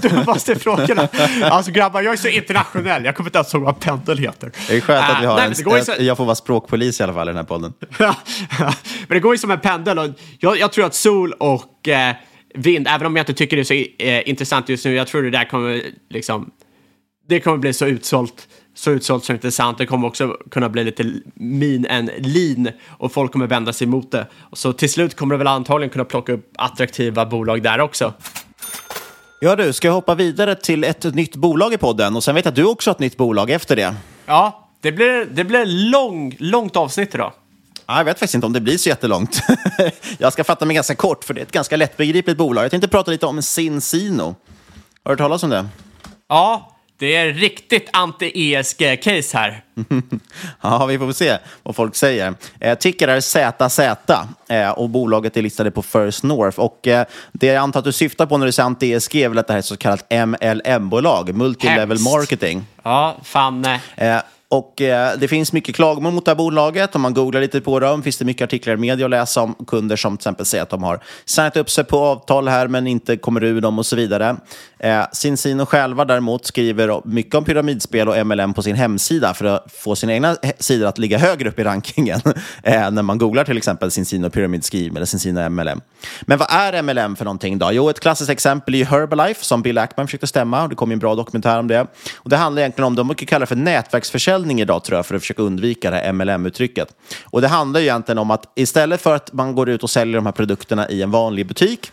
[0.00, 1.08] de dummaste frågorna.
[1.42, 3.04] Alltså grabbar, jag är så internationell.
[3.04, 4.52] Jag kommer inte ens ihåg vad pendel heter.
[4.68, 5.92] Det är skönt att vi har uh, en, nej, så...
[5.98, 7.72] jag får vara språkpolis i alla fall i den här podden.
[7.98, 9.98] men det går ju som en pendel.
[9.98, 12.14] Och jag, jag tror att sol och eh,
[12.54, 15.22] vind, även om jag inte tycker det är så eh, intressant just nu, jag tror
[15.22, 16.50] det där kommer liksom,
[17.28, 19.78] det kommer bli så utsålt så utsålt så intressant.
[19.78, 24.12] Det kommer också kunna bli lite min än lean och folk kommer vända sig emot
[24.12, 24.26] det.
[24.52, 28.14] Så till slut kommer det väl antagligen kunna plocka upp attraktiva bolag där också.
[29.40, 32.16] Ja du, ska jag hoppa vidare till ett nytt bolag i podden?
[32.16, 33.94] Och sen vet jag att du också har ett nytt bolag efter det.
[34.26, 37.32] Ja, det blir, det blir lång, långt avsnitt idag.
[37.86, 39.40] Ja, jag vet faktiskt inte om det blir så jättelångt.
[40.18, 42.64] jag ska fatta mig ganska kort, för det är ett ganska lättbegripligt bolag.
[42.64, 44.22] Jag tänkte prata lite om Sinsino.
[44.22, 44.34] Har
[45.04, 45.66] du hört talas om det?
[46.28, 49.64] Ja, det är riktigt anti-ESG-case här.
[50.60, 52.34] ja, vi får se vad folk säger.
[52.60, 54.10] Eh, ticker är ZZ
[54.48, 56.60] eh, och bolaget är listade på First North.
[56.60, 59.38] Och eh, det jag antar att du syftar på när du säger anti-ESG är väl
[59.38, 62.04] att det här är så kallat MLM-bolag, Multilevel Hemskt.
[62.04, 62.66] Marketing.
[62.82, 63.64] Ja, fan.
[63.96, 64.16] Eh,
[64.54, 66.94] och eh, det finns mycket klagomål mot det här bolaget.
[66.94, 69.54] Om man googlar lite på dem finns det mycket artiklar i media att läsa om
[69.66, 72.86] kunder som till exempel säger att de har signat upp sig på avtal här men
[72.86, 74.36] inte kommer ur dem och så vidare.
[74.78, 79.72] Eh, Cincino själva däremot skriver mycket om pyramidspel och MLM på sin hemsida för att
[79.72, 82.20] få sina egna sidor att ligga högre upp i rankingen
[82.62, 85.80] eh, när man googlar till exempel Cincino Pyramid Scheme eller Cincino MLM.
[86.22, 87.68] Men vad är MLM för någonting då?
[87.72, 90.92] Jo, ett klassiskt exempel är Herbalife som Bill Ackman försökte stämma och det kom ju
[90.92, 91.86] en bra dokumentär om det.
[92.16, 95.14] Och det handlar egentligen om, det de brukar kalla för nätverksförsäljning idag tror jag för
[95.14, 96.88] att försöka undvika det här MLM-uttrycket.
[97.24, 100.16] Och det handlar ju egentligen om att istället för att man går ut och säljer
[100.16, 101.90] de här produkterna i en vanlig butik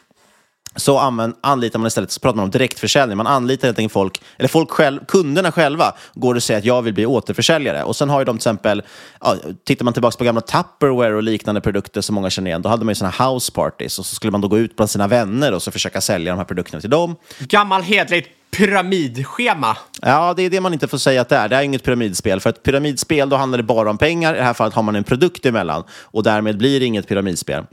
[0.76, 3.18] så använd, anlitar man istället, så pratar man om direktförsäljning.
[3.18, 6.82] Man anlitar helt enkelt folk, eller folk själv, kunderna själva går och säger att jag
[6.82, 7.84] vill bli återförsäljare.
[7.84, 8.84] Och sen har ju de till exempel,
[9.22, 12.70] ja, tittar man tillbaka på gamla Tupperware och liknande produkter som många känner igen, då
[12.70, 15.08] hade man ju sådana house parties och så skulle man då gå ut bland sina
[15.08, 17.16] vänner och så försöka sälja de här produkterna till dem.
[17.40, 19.78] Gammal hedligt pyramidschema.
[20.02, 21.50] Ja, det är det man inte får säga att det är.
[21.50, 22.40] Det är inget pyramidspel.
[22.40, 24.34] För ett pyramidspel, då handlar det bara om pengar.
[24.34, 27.64] I det här fallet har man en produkt emellan och därmed blir det inget pyramidspel.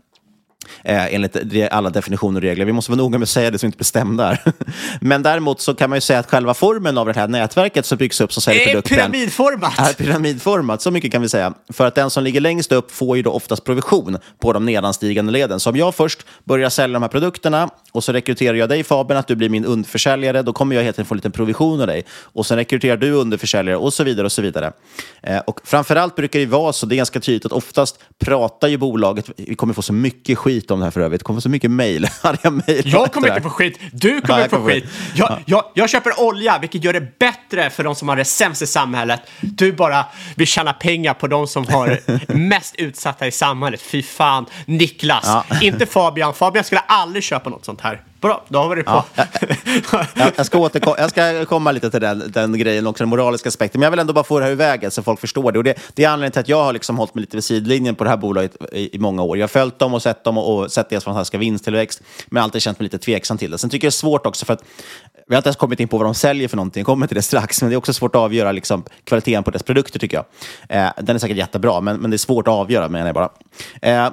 [0.84, 1.36] Eh, enligt
[1.70, 2.64] alla definitioner och regler.
[2.64, 4.52] Vi måste vara noga med att säga det så vi inte bestämda där.
[5.00, 7.98] Men däremot så kan man ju säga att själva formen av det här nätverket som
[7.98, 9.78] byggs upp som säljer är produkten pyramidformat.
[9.78, 11.54] är pyramidformat, så mycket kan vi säga.
[11.72, 15.32] För att den som ligger längst upp får ju då oftast provision på de nedanstigande
[15.32, 15.60] leden.
[15.60, 19.18] Så om jag först börjar sälja de här produkterna och så rekryterar jag dig Fabian
[19.18, 21.86] att du blir min underförsäljare, då kommer jag helt enkelt få en liten provision av
[21.86, 22.04] dig.
[22.22, 24.72] Och sen rekryterar du underförsäljare och så vidare och så vidare.
[25.22, 28.76] Eh, och framförallt brukar det vara så, det är ganska tydligt att oftast pratar ju
[28.76, 31.42] bolaget, vi kommer få så mycket skit om det här för övrigt, det kommer få
[31.42, 32.82] så mycket mejl, arga mejl.
[32.92, 34.84] Jag kommer inte få skit, du kommer jag få kommer skit.
[34.84, 35.38] få- Jag, Ja.
[35.46, 38.66] jag, jag köper olja, vilket gör det bättre för de som har det sämst i
[38.66, 39.20] samhället.
[39.40, 40.04] Du bara
[40.36, 42.00] vill tjäna pengar på de som har
[42.34, 43.80] mest utsatta i samhället.
[43.82, 44.46] Fy fan.
[44.66, 45.44] Niklas, Ja.
[45.62, 46.34] inte Fabian.
[46.34, 48.02] Fabian skulle aldrig köpa något sånt här.
[48.20, 49.04] Bra, då har vi det på.
[49.14, 49.24] Ja,
[50.14, 53.48] Jag, jag, ska återko- jag ska komma lite till den, den grejen också, den moraliska
[53.48, 53.78] aspekten.
[53.80, 55.58] Men jag vill ändå bara få det här ur vägen så folk förstår det.
[55.58, 57.94] Och det, det är anledningen till att jag har liksom hållit mig lite vid sidlinjen
[57.94, 59.38] på det här bolaget i, i många år.
[59.38, 62.62] Jag har följt dem och sett dem och, och sett deras fantastiska vinsttillväxt, men alltid
[62.62, 63.58] känt mig lite tveksam till det.
[63.58, 64.64] Sen tycker jag det är svårt också för att
[65.28, 66.80] vi har inte ens kommit in på vad de säljer för någonting.
[66.80, 69.50] Jag kommer till det strax, men det är också svårt att avgöra liksom, kvaliteten på
[69.50, 70.24] deras produkter tycker jag.
[70.84, 73.28] Eh, den är säkert jättebra, men, men det är svårt att avgöra menar jag bara.
[73.82, 74.10] Eh,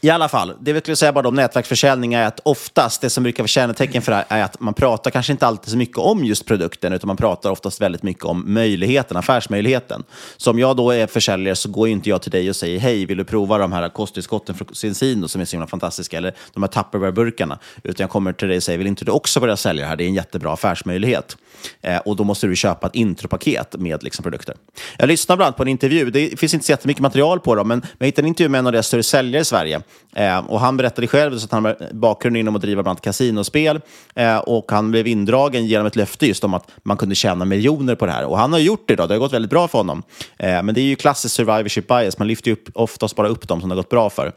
[0.00, 3.22] i alla fall, det vi skulle säga bara om nätverksförsäljning är att oftast, det som
[3.22, 5.98] brukar vara kännetecken för det här är att man pratar kanske inte alltid så mycket
[5.98, 10.04] om just produkten, utan man pratar oftast väldigt mycket om möjligheten, affärsmöjligheten.
[10.36, 12.80] Så om jag då är försäljare så går ju inte jag till dig och säger
[12.80, 16.34] hej, vill du prova de här kosttillskotten från Cincino som är så himla fantastiska, eller
[16.54, 19.56] de här Tupperware-burkarna, utan jag kommer till dig och säger, vill inte du också börja
[19.56, 19.96] sälja det här?
[19.96, 21.36] Det är en jättebra affärsmöjlighet.
[21.82, 24.54] Eh, och då måste du köpa ett intropaket med liksom, produkter.
[24.98, 27.68] Jag lyssnade bland annat på en intervju, det finns inte så jättemycket material på dem,
[27.68, 29.80] men jag hittade en intervju med en av deras större säljare i Sverige.
[30.14, 33.04] Eh, och han berättade själv så att han har bakgrund inom att driva bland annat
[33.04, 33.80] kasinospel
[34.14, 37.94] eh, och han blev indragen genom ett löfte just om att man kunde tjäna miljoner
[37.94, 38.24] på det här.
[38.24, 40.02] Och han har gjort det idag, det har gått väldigt bra för honom.
[40.38, 43.48] Eh, men det är ju klassisk survivorship bias, man lyfter ju upp, oftast bara upp
[43.48, 44.32] dem som det har gått bra för.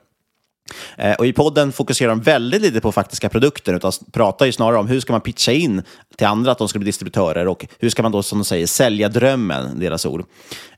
[0.98, 4.78] Eh, och I podden fokuserar de väldigt lite på faktiska produkter, utan pratar ju snarare
[4.78, 5.84] om hur ska man pitcha in
[6.18, 8.68] till andra att de ska bli distributörer och hur ska man då, som de säger,
[8.68, 10.26] sälja drömmen, deras ord.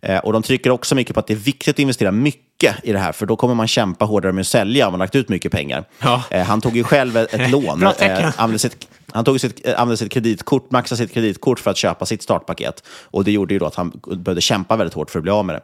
[0.01, 2.91] Eh, och De trycker också mycket på att det är viktigt att investera mycket i
[2.91, 5.29] det här, för då kommer man kämpa hårdare med att sälja om man lagt ut
[5.29, 5.85] mycket pengar.
[5.99, 6.23] Ja.
[6.29, 7.79] Eh, han tog ju själv ett, lån.
[7.79, 8.31] Bra tecken.
[8.37, 12.23] använde sitt, han tog sitt, använde sitt kreditkort, maxade sitt kreditkort för att köpa sitt
[12.23, 12.83] startpaket.
[12.87, 15.45] Och Det gjorde ju då att han behövde kämpa väldigt hårt för att bli av
[15.45, 15.61] med det.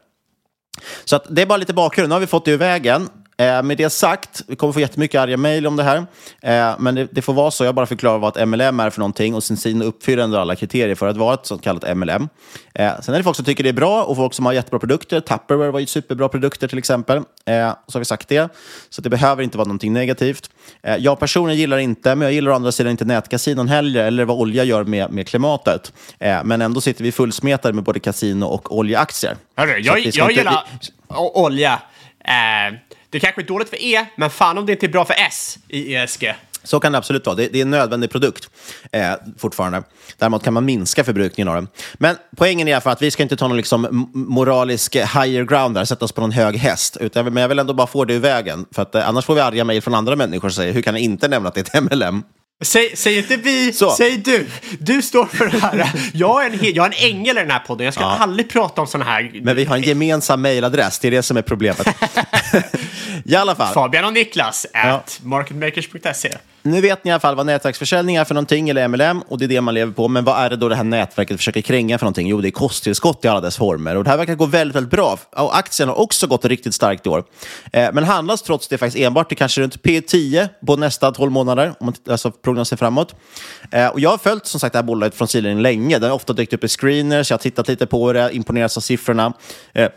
[1.06, 2.10] Så det är bara lite bakgrund.
[2.10, 3.10] Nu har vi fått det ur vägen.
[3.42, 5.98] Eh, med det sagt, vi kommer få jättemycket arga mejl om det här.
[6.42, 7.66] Eh, men det, det får vara så.
[7.66, 10.96] Jag bara förklarar vad ett MLM är för någonting och Cincino uppfyller ändå alla kriterier
[10.96, 12.30] för att vara ett så kallat MLM.
[12.76, 14.80] Eh, sen är det folk som tycker det är bra och folk som har jättebra
[14.80, 15.20] produkter.
[15.20, 17.18] Tupperware var ju superbra produkter till exempel.
[17.18, 17.24] Eh,
[17.88, 18.50] så har vi sagt det.
[18.90, 20.50] Så det behöver inte vara någonting negativt.
[20.84, 24.26] Eh, jag personligen gillar inte, men jag gillar å andra sidan inte nätkasinon heller, eller
[24.26, 25.94] vad olja gör med, med klimatet.
[26.20, 29.36] Eh, men ändå sitter vi fullsmetade med både kasino och oljeaktier.
[29.58, 30.64] Hörru, jag, vi jag inte- gillar
[31.08, 31.80] o- olja.
[32.26, 32.74] Eh,
[33.12, 35.60] det kanske är dåligt för E, men fan om det inte är bra för S
[35.68, 36.34] i ESG.
[36.64, 37.36] Så kan det absolut vara.
[37.36, 38.50] Det, det är en nödvändig produkt
[38.92, 39.84] eh, fortfarande.
[40.18, 41.68] Däremot kan man minska förbrukningen av den.
[41.94, 45.86] Men poängen är för att vi ska inte ta någon liksom moralisk higher ground där,
[45.86, 46.98] sätta oss på någon hög häst.
[47.00, 48.66] Utan, men jag vill ändå bara få det ur vägen.
[48.72, 50.94] För att, eh, annars får vi arga mejl från andra människor som säger hur kan
[50.94, 52.24] ni inte nämna att det är ett MLM?
[52.62, 53.92] Säg, säg inte vi, Så.
[53.92, 54.48] säg du.
[54.80, 55.92] Du står för det här.
[56.14, 57.86] Jag är en, jag är en ängel i den här podden.
[57.86, 59.32] Jag ska aldrig prata om sådana här...
[59.42, 61.88] Men vi har en gemensam mejladress, det är det som är problemet.
[63.26, 63.74] I alla fall.
[63.74, 64.80] Fabian och Niklas Ja.
[64.80, 66.38] at marketmakers.se.
[66.64, 69.46] Nu vet ni i alla fall vad nätverksförsäljning är för någonting, eller MLM, och det
[69.46, 70.08] är det man lever på.
[70.08, 72.28] Men vad är det då det här nätverket försöker kränga för någonting?
[72.28, 73.96] Jo, det är kosttillskott i alla dess former.
[73.98, 75.18] Och det här verkar gå väldigt, väldigt bra.
[75.36, 77.24] Och aktien har också gått riktigt starkt i år.
[77.74, 81.68] Eh, men handlas trots det faktiskt enbart till kanske runt P10 på nästa 12 månader,
[81.80, 83.16] om man tittar- alltså prognosen framåt.
[83.72, 86.00] Eh, och jag har följt som sagt det här bolaget från sidan länge.
[86.00, 88.82] Det har ofta dykt upp i screeners, jag har tittat lite på det, imponerats av
[88.82, 89.34] siffrorna.
[89.74, 89.90] Eh,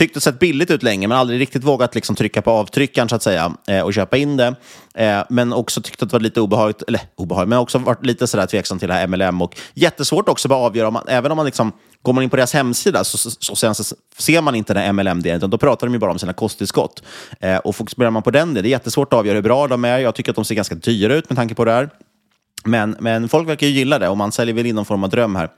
[0.00, 3.16] tyckt det sett billigt ut länge, men aldrig riktigt vågat liksom trycka på avtryckaren så
[3.16, 4.54] att säga eh, och köpa in det.
[4.94, 8.26] Eh, men också tyckt att det var lite obehagligt, eller obehagligt, men också varit lite
[8.26, 11.36] sådär tveksam till det här MLM och jättesvårt också att avgöra, om man, även om
[11.36, 11.72] man liksom
[12.02, 14.96] Går man in på deras hemsida så, så, så, sen så ser man inte den
[14.96, 17.02] MLM-delen, utan då pratar de ju bara om sina kosttillskott.
[17.40, 19.84] Eh, och fokuserar man på den delen, det är jättesvårt att avgöra hur bra de
[19.84, 19.98] är.
[19.98, 21.90] Jag tycker att de ser ganska dyra ut med tanke på det här.
[22.64, 25.10] Men, men folk verkar ju gilla det och man säljer väl in någon form av
[25.10, 25.48] dröm här.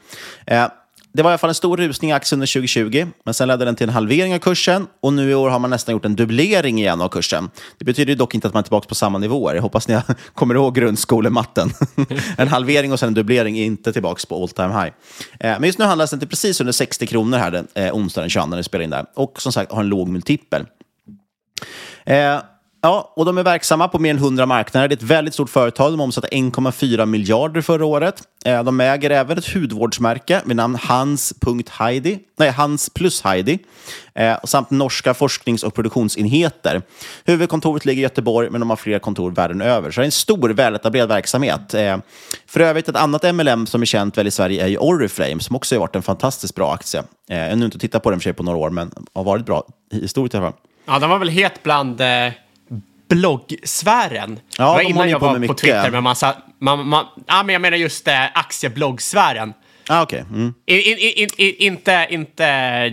[0.46, 0.66] Eh,
[1.14, 3.64] det var i alla fall en stor rusning i aktien under 2020, men sen ledde
[3.64, 6.16] den till en halvering av kursen och nu i år har man nästan gjort en
[6.16, 7.50] dubblering igen av kursen.
[7.78, 9.54] Det betyder ju dock inte att man är tillbaka på samma nivåer.
[9.54, 10.00] Jag hoppas ni
[10.34, 11.70] kommer ihåg grundskolematten.
[12.36, 14.92] en halvering och sen en dubblering är inte tillbaka på all time high.
[15.40, 18.30] Eh, men just nu handlas den till precis under 60 kronor här den, eh, den
[18.30, 19.06] 22 när vi spelar in där.
[19.14, 20.66] Och som sagt har en låg multipel.
[22.04, 22.38] Eh,
[22.82, 24.88] ja, och de är verksamma på mer än 100 marknader.
[24.88, 25.92] Det är ett väldigt stort företag.
[25.92, 28.22] De omsatte 1,4 miljarder förra året.
[28.44, 33.58] Eh, de äger även ett hudvårdsmärke vid namn Hans.Heidi, nej, Hans plus Heidi,
[34.14, 36.82] eh, samt norska forsknings och produktionsenheter.
[37.24, 39.90] Huvudkontoret ligger i Göteborg, men de har flera kontor världen över.
[39.90, 41.74] Så det är en stor, väletablerad verksamhet.
[41.74, 41.96] Eh,
[42.46, 45.56] för övrigt, ett annat MLM som är känt väl i Sverige är ju Oriflame, som
[45.56, 47.02] också har varit en fantastiskt bra aktie.
[47.26, 49.46] Jag har nu inte tittat på den för sig på några år, men har varit
[49.46, 50.60] bra historiskt i alla fall.
[50.86, 52.32] Ja, den var väl het bland eh,
[53.14, 54.40] bloggsfären.
[54.58, 55.56] Ja, det var innan jag var på mycket.
[55.56, 56.36] Twitter med massa...
[56.58, 59.52] Man, man, ja, men jag menar just eh, aktiebloggsfären.
[59.88, 60.20] Ah, okay.
[60.20, 60.54] mm.
[60.66, 62.88] In, in, in, in, inte inte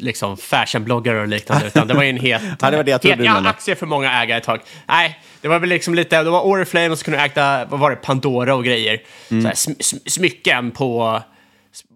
[0.00, 2.42] liksom fashionbloggare och liknande, utan det var ju en het...
[2.60, 4.60] Ja, det var det jag trodde het, du ja, aktier för många ägare ett tag.
[4.86, 6.22] Nej, det var väl liksom lite...
[6.22, 9.02] Det var Oriflame och så kunde du äga, vad var det, Pandora och grejer.
[9.30, 9.44] Mm.
[9.44, 11.22] Här, sm, sm, smycken på...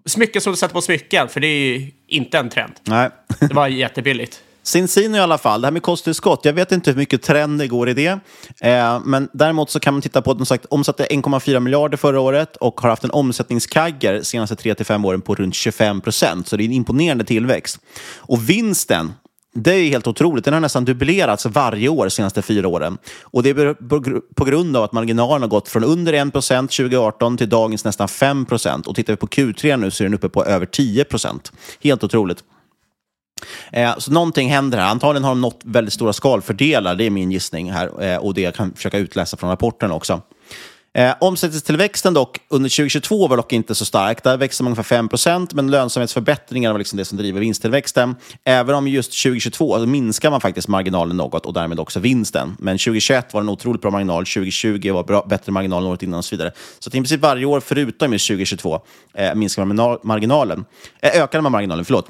[0.07, 2.73] Smycken som du sätter på smycken, för det är ju inte en trend.
[2.85, 3.11] Nej.
[3.41, 4.41] Det var jättebilligt.
[4.63, 7.69] Cincino i alla fall, det här med kosttillskott, jag vet inte hur mycket trend det
[7.69, 8.19] går i det.
[8.61, 12.21] Eh, men däremot så kan man titta på att de sagt, omsatte 1,4 miljarder förra
[12.21, 16.49] året och har haft en omsättningskagger senaste 3-5 åren på runt 25 procent.
[16.49, 17.79] Så det är en imponerande tillväxt.
[18.17, 19.13] Och vinsten,
[19.55, 20.45] det är helt otroligt.
[20.45, 22.99] Den har nästan dubblerats varje år de senaste fyra åren.
[23.23, 26.71] Och det är på på grund av att marginalen har gått från under 1 procent
[26.71, 28.87] 2018 till dagens nästan 5 procent.
[28.87, 31.53] Och tittar vi på Q3 nu så är den uppe på över 10 procent.
[31.81, 32.45] Helt otroligt.
[33.73, 34.87] Eh, så någonting händer här.
[34.87, 38.03] Antagligen har de nått väldigt stora skalfördelar, det är min gissning här.
[38.03, 40.21] Eh, och det jag kan försöka utläsa från rapporten också.
[40.95, 44.23] Eh, omsättningstillväxten dock under 2022 var dock inte så stark.
[44.23, 48.17] Där växte man ungefär 5% men lönsamhetsförbättringar var liksom det som driver vinsttillväxten.
[48.45, 52.57] Även om just 2022 minskar man faktiskt marginalen något och därmed också vinsten.
[52.59, 56.03] Men 2021 var det en otroligt bra marginal, 2020 var bra, bättre marginal än året
[56.03, 56.53] innan och så vidare.
[56.79, 58.81] Så att i princip varje år förutom just 2022
[59.15, 60.65] eh, minskar man marginalen.
[61.03, 62.07] Eh, ökade man marginalen, förlåt.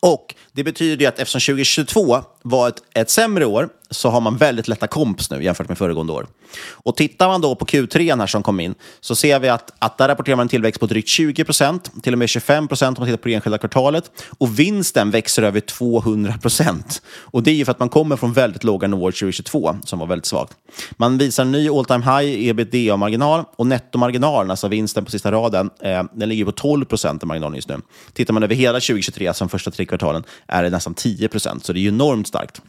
[0.00, 4.36] Och det betyder ju att eftersom 2022 var ett, ett sämre år så har man
[4.36, 6.26] väldigt lätta komps nu jämfört med föregående år.
[6.70, 9.98] Och tittar man då på Q3 här som kom in så ser vi att, att
[9.98, 13.02] där rapporterar man en tillväxt på drygt 20 procent, till och med 25 procent om
[13.02, 14.10] man tittar på det enskilda kvartalet.
[14.38, 17.02] Och vinsten växer över 200 procent.
[17.18, 20.06] Och det är ju för att man kommer från väldigt låga nivåer 2022 som var
[20.06, 20.56] väldigt svagt.
[20.96, 25.32] Man visar en ny all time high i ebitda-marginal och nettomarginalen, alltså vinsten på sista
[25.32, 27.76] raden, eh, den ligger på 12 procent i marginalen just nu.
[28.12, 31.64] Tittar man över hela 2023, alltså de första tre kvartalen, är det nästan 10 procent.
[31.64, 32.60] Så det är ju enormt starkt.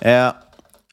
[0.00, 0.32] Eh,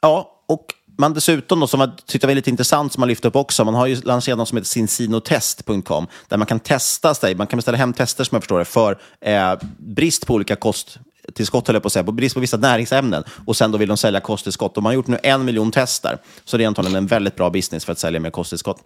[0.01, 0.65] ja, och
[0.97, 3.73] man dessutom, då, som jag tyckte var lite intressant, som man lyfte upp också, man
[3.73, 7.77] har ju lanserat något som heter sinsinotest.com, där man kan testa sig, man kan beställa
[7.77, 11.87] hem tester som jag förstår det, för eh, brist på olika kosttillskott, höll jag på
[11.87, 14.77] att säga, på brist på vissa näringsämnen, och sen då vill de sälja kosttillskott.
[14.77, 17.49] Och man har gjort nu en miljon tester, så det är antagligen en väldigt bra
[17.49, 18.77] business för att sälja mer kosttillskott.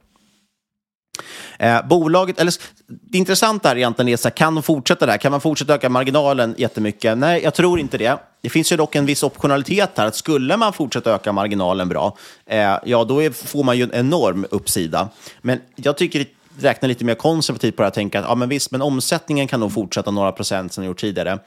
[1.59, 2.53] Eh, bolaget, eller,
[2.87, 5.17] det intressanta här egentligen är, så här, kan de fortsätta där?
[5.17, 7.17] Kan man fortsätta öka marginalen jättemycket?
[7.17, 8.19] Nej, jag tror inte det.
[8.41, 12.17] Det finns ju dock en viss optionalitet här, att skulle man fortsätta öka marginalen bra,
[12.45, 15.09] eh, ja då är, får man ju en enorm uppsida.
[15.41, 16.25] Men jag tycker
[16.63, 19.47] räkna lite mer konservativt på det här, och tänka att ja, men visst, men omsättningen
[19.47, 21.39] kan nog fortsätta några procent som den gjort tidigare.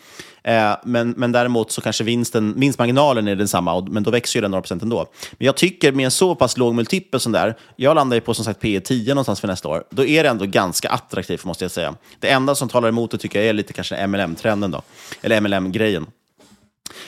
[0.44, 4.40] Eh, men, men däremot så kanske vinsten, vinstmarginalen är densamma, och, men då växer ju
[4.40, 5.06] den några procent ändå.
[5.32, 8.34] Men jag tycker med en så pass låg multipel som där, jag landar ju på
[8.34, 11.64] som sagt P 10 någonstans för nästa år, då är det ändå ganska attraktivt måste
[11.64, 11.94] jag säga.
[12.18, 14.82] Det enda som talar emot det tycker jag är lite kanske MLM-trenden då,
[15.22, 16.06] eller MLM-grejen.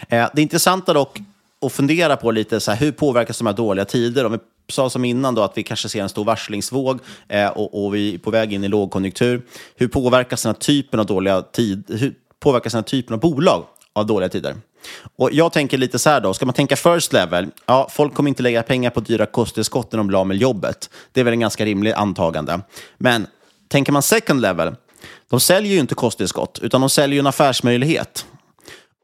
[0.09, 1.21] Eh, det intressanta dock
[1.65, 4.25] och fundera på lite så här, hur påverkas de här dåliga tider?
[4.25, 4.39] Om vi
[4.69, 6.99] sa som innan då att vi kanske ser en stor varslingsvåg
[7.29, 9.43] eh, och, och vi är på väg in i lågkonjunktur.
[9.77, 13.65] Hur påverkas den här typen av dåliga tid, hur påverkas den här typen av bolag
[13.93, 14.55] av dåliga tider?
[15.17, 18.29] Och jag tänker lite så här då, ska man tänka first level, ja, folk kommer
[18.29, 20.91] inte lägga pengar på dyra kosttillskott när de blir av med jobbet.
[21.12, 22.61] Det är väl en ganska rimlig antagande.
[22.99, 23.27] Men
[23.69, 24.75] tänker man second level,
[25.31, 28.27] de säljer ju inte kosttillskott, utan de säljer ju en affärsmöjlighet.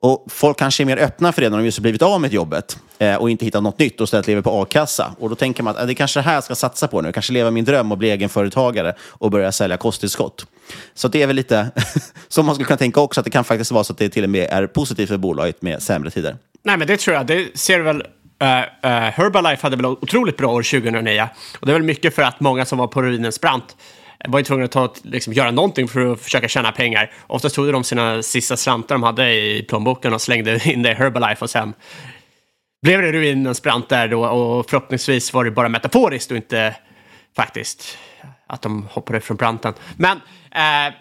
[0.03, 2.33] Och folk kanske är mer öppna för det när de just har blivit av med
[2.33, 5.15] jobbet eh, och inte hittat något nytt och istället lever på a-kassa.
[5.19, 7.01] Och då tänker man att eh, det är kanske det här jag ska satsa på
[7.01, 7.13] nu.
[7.13, 10.47] Kanske leva min dröm och bli egenföretagare och börja sälja kosttillskott.
[10.95, 11.71] Så det är väl lite
[12.29, 14.25] som man skulle kunna tänka också, att det kan faktiskt vara så att det till
[14.25, 16.37] och med är positivt för bolaget med sämre tider.
[16.63, 17.27] Nej, men det tror jag.
[17.27, 18.03] Det ser väl.
[18.43, 21.29] Uh, uh, Herbalife hade väl otroligt bra år 2009.
[21.61, 23.77] Och det är väl mycket för att många som var på ruinens brant
[24.29, 27.13] var ju tvungna att ta, liksom, göra någonting för att försöka tjäna pengar.
[27.27, 30.95] Oftast tog de sina sista slantar de hade i plånboken och slängde in det i
[30.95, 31.75] Herbalife och sen
[32.83, 36.77] blev det ruinens brant där då och förhoppningsvis var det bara metaforiskt och inte
[37.37, 37.99] faktiskt
[38.47, 39.75] att de hoppade från branten.
[39.97, 40.17] Men
[40.51, 40.95] eh,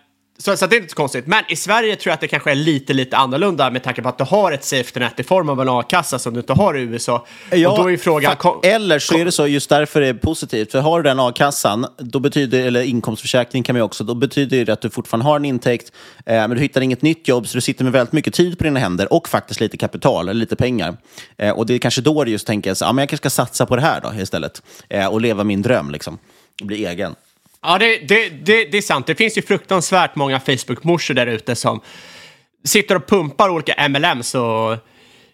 [0.43, 1.27] så, så det är inte så konstigt.
[1.27, 4.09] Men i Sverige tror jag att det kanske är lite, lite annorlunda med tanke på
[4.09, 6.77] att du har ett safety net i form av en a-kassa som du inte har
[6.77, 7.25] i USA.
[7.51, 8.35] Ja, och då är frågan...
[8.35, 10.71] Kom, eller så är det så, just därför är det positivt.
[10.71, 14.65] För har du den a-kassan, då betyder, eller inkomstförsäkring kan man ju också, då betyder
[14.65, 15.91] det att du fortfarande har en intäkt,
[16.25, 18.63] eh, men du hittar inget nytt jobb, så du sitter med väldigt mycket tid på
[18.63, 20.97] dina händer och faktiskt lite kapital, eller lite pengar.
[21.37, 23.43] Eh, och det är kanske då du just tänker, så, ja, men jag kanske ska
[23.43, 24.61] satsa på det här då istället.
[24.89, 26.17] Eh, och leva min dröm, liksom.
[26.61, 27.15] Och bli egen.
[27.61, 29.07] Ja, det, det, det, det är sant.
[29.07, 31.81] Det finns ju fruktansvärt många Facebook-morsor där ute som
[32.63, 34.77] sitter och pumpar olika MLMs och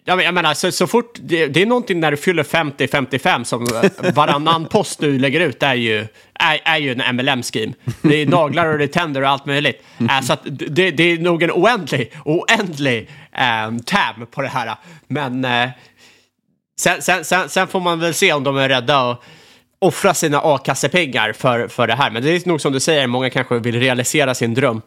[0.07, 3.67] jag menar, så, så fort, det, det, är någonting när du fyller 50-55 som
[4.13, 7.73] varannan post du lägger ut är ju, är, är ju en MLM-scheme.
[8.01, 9.84] Det är naglar och det är tänder och allt möjligt.
[9.99, 14.76] Äh, så det, det, är nog en oändlig, oändlig äh, tab på det här.
[15.07, 15.69] Men äh,
[16.80, 19.23] sen, sen, sen, sen, får man väl se om de är rädda och
[19.86, 22.11] offra sina a-kassepengar för, för det här.
[22.11, 24.81] Men det är nog som du säger, många kanske vill realisera sin dröm.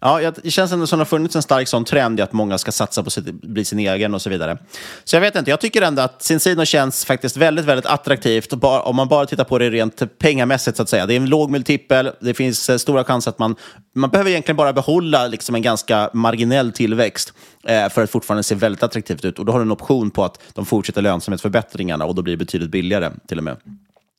[0.00, 2.58] Ja, det känns ändå som det har funnits en stark sån trend i att många
[2.58, 4.58] ska satsa på att bli sin egen och så vidare.
[5.04, 8.96] Så jag vet inte, jag tycker ändå att Cincino känns faktiskt väldigt, väldigt attraktivt om
[8.96, 11.06] man bara tittar på det rent pengamässigt så att säga.
[11.06, 13.56] Det är en låg multipel, det finns eh, stora chanser att man,
[13.94, 17.32] man behöver egentligen bara behålla liksom en ganska marginell tillväxt
[17.64, 19.38] eh, för att fortfarande se väldigt attraktivt ut.
[19.38, 22.44] Och då har du en option på att de fortsätter lönsamhetsförbättringarna och då blir det
[22.44, 23.56] betydligt billigare till och med.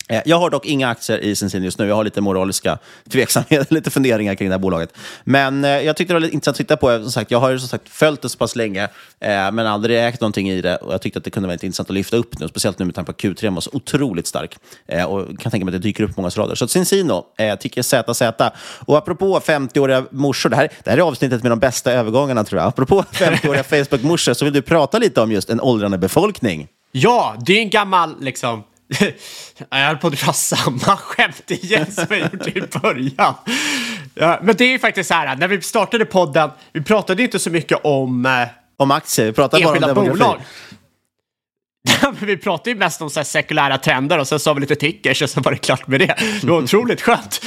[0.09, 1.87] Eh, jag har dock inga aktier i Sensin just nu.
[1.87, 2.77] Jag har lite moraliska
[3.09, 4.97] tveksamheter, lite funderingar kring det här bolaget.
[5.23, 7.01] Men eh, jag tyckte det var lite intressant att titta på.
[7.01, 8.83] Som sagt, jag har ju som sagt följt det så pass länge,
[9.19, 10.75] eh, men aldrig ägt någonting i det.
[10.75, 12.85] Och jag tyckte att det kunde vara lite intressant att lyfta upp nu, speciellt nu
[12.85, 14.57] med tanke på att Q3 var så otroligt stark.
[14.87, 16.55] Eh, och kan tänka mig att det dyker upp många rader.
[16.55, 18.21] Så Cincino, eh, tycker ZZ.
[18.85, 22.61] Och apropå 50-åriga morsor, det här, det här är avsnittet med de bästa övergångarna tror
[22.61, 22.67] jag.
[22.67, 26.67] Apropå 50-åriga Facebook-morsor så vill du prata lite om just en åldrande befolkning.
[26.91, 28.63] Ja, det är en gammal liksom
[29.69, 33.33] jag höll på att dra samma skämt igen som jag gjorde i början.
[34.13, 37.39] Ja, men det är ju faktiskt så här, när vi startade podden, vi pratade inte
[37.39, 38.25] så mycket om...
[38.25, 40.19] Eh, om aktier, vi pratade bara om demografi.
[40.19, 40.41] bolag.
[42.19, 45.29] vi pratade ju mest om så sekulära trender och sen sa vi lite tickers och
[45.29, 46.15] sen var det klart med det.
[46.41, 47.41] Det var otroligt skönt.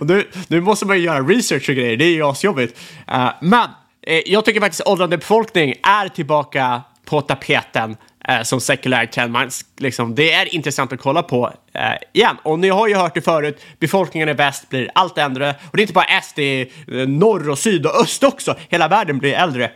[0.00, 2.80] och nu, nu måste man ju göra research och grejer, det är ju asjobbigt.
[3.12, 3.68] Uh, men
[4.06, 7.96] eh, jag tycker faktiskt åldrande befolkning är tillbaka på tapeten
[8.28, 9.32] eh, som sekulär trend.
[9.32, 12.36] Man, liksom, det är intressant att kolla på eh, igen.
[12.42, 15.54] Och ni har ju hört det förut, befolkningen i väst blir allt äldre.
[15.70, 16.68] Och det är inte bara S, det är
[17.00, 18.56] eh, norr och syd och öst också.
[18.68, 19.70] Hela världen blir äldre.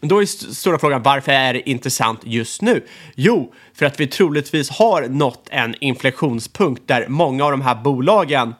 [0.00, 2.86] Men då är stora frågan, varför är det intressant just nu?
[3.14, 8.54] Jo, för att vi troligtvis har nått en inflektionspunkt där många av de här bolagen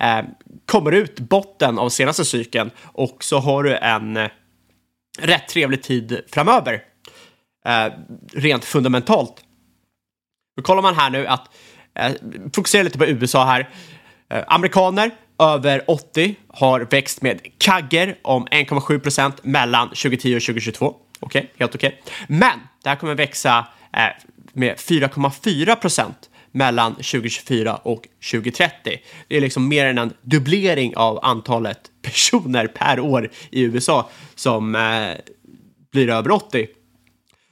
[0.00, 0.20] eh,
[0.66, 4.28] kommer ut botten av senaste cykeln och så har du en eh,
[5.20, 6.82] rätt trevlig tid framöver
[7.66, 7.92] eh,
[8.32, 9.34] rent fundamentalt.
[10.56, 11.50] Då kollar man här nu att,
[11.94, 12.12] eh,
[12.54, 13.68] fokusera lite på USA här.
[14.30, 20.86] Eh, amerikaner över 80 har växt med kagger om 1,7 procent mellan 2010 och 2022.
[21.20, 22.00] Okej, okay, helt okej.
[22.02, 22.38] Okay.
[22.38, 24.00] Men det här kommer växa eh,
[24.52, 29.00] med 4,4 procent mellan 2024 och 2030.
[29.28, 34.74] Det är liksom mer än en dubblering av antalet personer per år i USA som
[34.74, 35.10] eh,
[35.92, 36.66] blir över 80.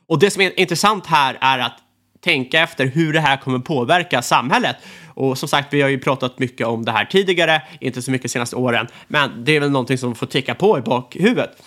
[0.09, 1.79] Och det som är intressant här är att
[2.21, 4.77] tänka efter hur det här kommer påverka samhället.
[5.15, 8.23] Och som sagt, vi har ju pratat mycket om det här tidigare, inte så mycket
[8.23, 11.63] de senaste åren, men det är väl någonting som får ticka på i bakhuvudet.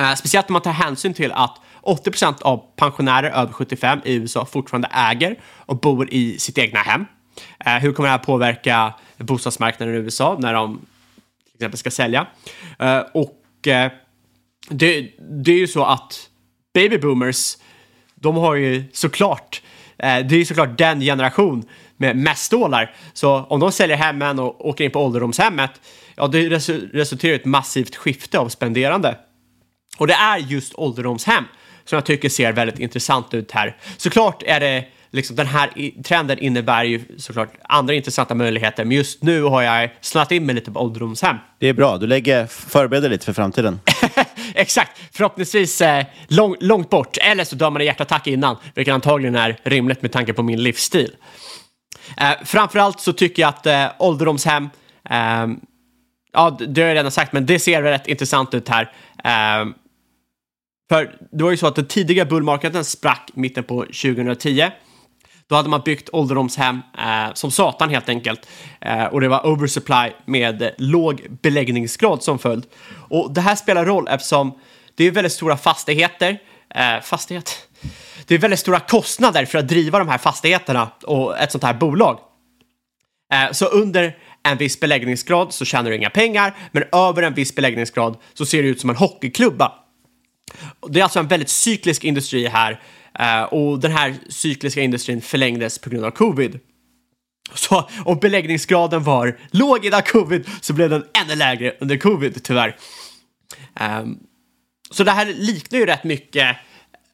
[0.00, 4.44] Eh, speciellt om man tar hänsyn till att 80% av pensionärer över 75 i USA
[4.44, 7.06] fortfarande äger och bor i sitt egna hem.
[7.64, 10.78] Eh, hur kommer det här påverka bostadsmarknaden i USA när de
[11.44, 12.26] till exempel ska sälja?
[12.78, 13.92] Eh, och eh,
[14.68, 15.10] det,
[15.44, 16.28] det är ju så att
[16.76, 17.56] baby boomers,
[18.14, 19.62] de har ju såklart,
[19.98, 21.64] eh, det är ju såklart den generation
[21.96, 22.94] med mest stålar.
[23.12, 25.70] Så om de säljer hemmen och åker in på ålderdomshemmet,
[26.16, 26.48] ja det
[26.92, 29.18] resulterar i ett massivt skifte av spenderande.
[29.98, 31.44] Och det är just ålderdomshem
[31.84, 33.76] som jag tycker ser väldigt intressant ut här.
[33.96, 39.22] Såklart är det liksom den här trenden innebär ju såklart andra intressanta möjligheter, men just
[39.22, 41.36] nu har jag snöat in mig lite på ålderdomshem.
[41.58, 43.80] Det är bra, du lägger, förbereder lite för framtiden.
[44.56, 49.34] Exakt, förhoppningsvis eh, lång, långt bort, eller så dör man i hjärtattack innan, vilket antagligen
[49.34, 51.16] är rimligt med tanke på min livsstil.
[52.16, 54.68] Eh, framförallt så tycker jag att eh, ålderdomshem,
[55.10, 55.46] eh,
[56.32, 58.92] ja det har jag redan sagt, men det ser rätt intressant ut här.
[59.24, 59.68] Eh,
[60.88, 64.70] för det var ju så att den tidiga bullmarknaden sprack mitten på 2010.
[65.48, 68.48] Då hade man byggt ålderdomshem eh, som satan helt enkelt.
[68.80, 72.66] Eh, och det var oversupply med låg beläggningsgrad som följd.
[73.08, 74.58] Och det här spelar roll eftersom
[74.94, 76.38] det är väldigt stora fastigheter.
[76.74, 77.68] Eh, fastighet?
[78.26, 81.74] Det är väldigt stora kostnader för att driva de här fastigheterna och ett sånt här
[81.74, 82.18] bolag.
[83.32, 87.54] Eh, så under en viss beläggningsgrad så tjänar du inga pengar, men över en viss
[87.54, 89.72] beläggningsgrad så ser det ut som en hockeyklubba.
[90.88, 92.80] Det är alltså en väldigt cyklisk industri här
[93.18, 96.60] Eh, och den här cykliska industrin förlängdes på grund av covid.
[97.54, 102.76] Så om beläggningsgraden var låg innan covid så blev den ännu lägre under covid tyvärr.
[103.80, 104.18] Um,
[104.90, 106.56] så det här liknar ju rätt mycket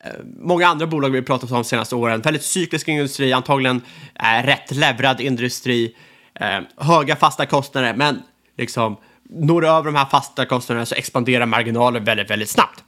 [0.06, 2.20] uh, många andra bolag vi har pratat om de senaste åren.
[2.20, 5.96] Väldigt cyklisk industri, antagligen uh, rätt leverad industri,
[6.40, 8.22] uh, höga fasta kostnader, men
[8.58, 8.96] liksom
[9.30, 12.84] når du över de här fasta kostnaderna så expanderar marginalen väldigt, väldigt snabbt.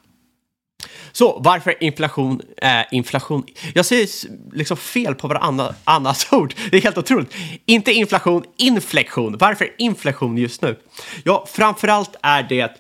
[1.17, 2.41] Så varför inflation?
[2.63, 3.45] Eh, inflation?
[3.75, 4.09] Jag säger
[4.57, 6.55] liksom fel på varannat annat ord.
[6.71, 7.35] Det är helt otroligt.
[7.67, 9.37] Inte inflation, inflektion.
[9.39, 10.79] Varför inflation just nu?
[11.25, 12.73] Ja, framförallt är det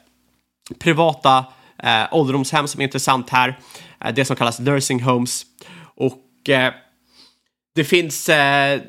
[0.78, 1.44] privata
[1.82, 3.58] eh, ålderdomshem som är intressant här.
[4.04, 5.42] Eh, det som kallas nursing homes.
[5.96, 6.72] Och eh,
[7.74, 8.80] det finns eh,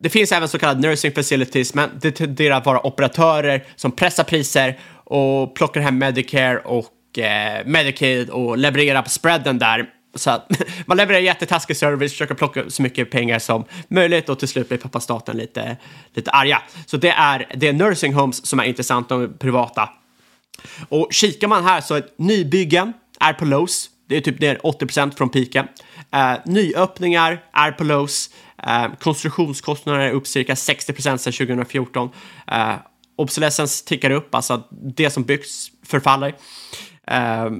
[0.00, 4.24] det finns även så kallade nursing facilities, men det tenderar att vara operatörer som pressar
[4.24, 6.86] priser och plockar hem Medicare och
[7.18, 9.90] eh, Medicaid och leverera på spreaden där.
[10.14, 10.50] Så att
[10.86, 14.78] man levererar jättetaskig service, försöker plocka så mycket pengar som möjligt och till slut blir
[14.78, 15.76] pappa staten lite,
[16.14, 16.62] lite arga.
[16.86, 19.88] Så det är, det är nursing homes som är intressant, de privata.
[20.88, 23.90] Och kikar man här så är nybyggen är på lows.
[24.08, 25.68] Det är typ ner 80% från piken.
[26.12, 28.30] Eh, nyöppningar är på lows.
[28.62, 32.10] Eh, konstruktionskostnader är upp cirka 60% sedan 2014.
[32.46, 32.74] Eh,
[33.16, 36.34] obsolescence tickar upp, alltså det som byggs förfaller.
[37.10, 37.50] Eh,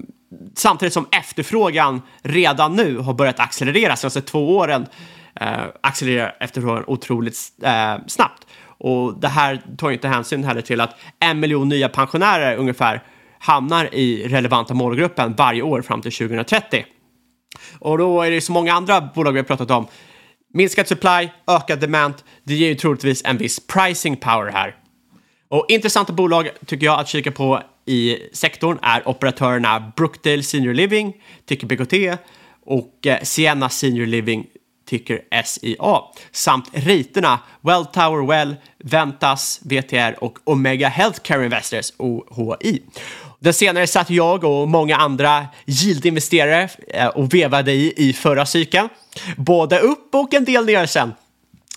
[0.54, 4.86] samtidigt som efterfrågan redan nu har börjat accelerera senaste två åren.
[5.40, 8.46] Eh, accelererar efterfrågan otroligt eh, snabbt.
[8.78, 13.02] Och det här tar inte hänsyn heller till att en miljon nya pensionärer ungefär
[13.38, 16.84] hamnar i relevanta målgruppen varje år fram till 2030.
[17.78, 19.86] Och då är det så många andra bolag vi har pratat om.
[20.54, 24.76] Minskad supply, ökad demand, det ger ju troligtvis en viss pricing power här.
[25.48, 31.14] Och intressanta bolag tycker jag att kika på i sektorn är operatörerna Brookdale Senior Living,
[31.46, 32.22] tycker BKT
[32.66, 34.46] och eh, Sienna Senior Living,
[34.88, 36.00] tycker SIA.
[36.32, 42.82] Samt riterna Welltower Well, Ventas, VTR och Omega Healthcare Investors, OHI.
[43.38, 48.88] Den senare satt jag och många andra yield-investerare eh, och vevade i i förra cykeln.
[49.36, 51.12] Både upp och en del ner sen.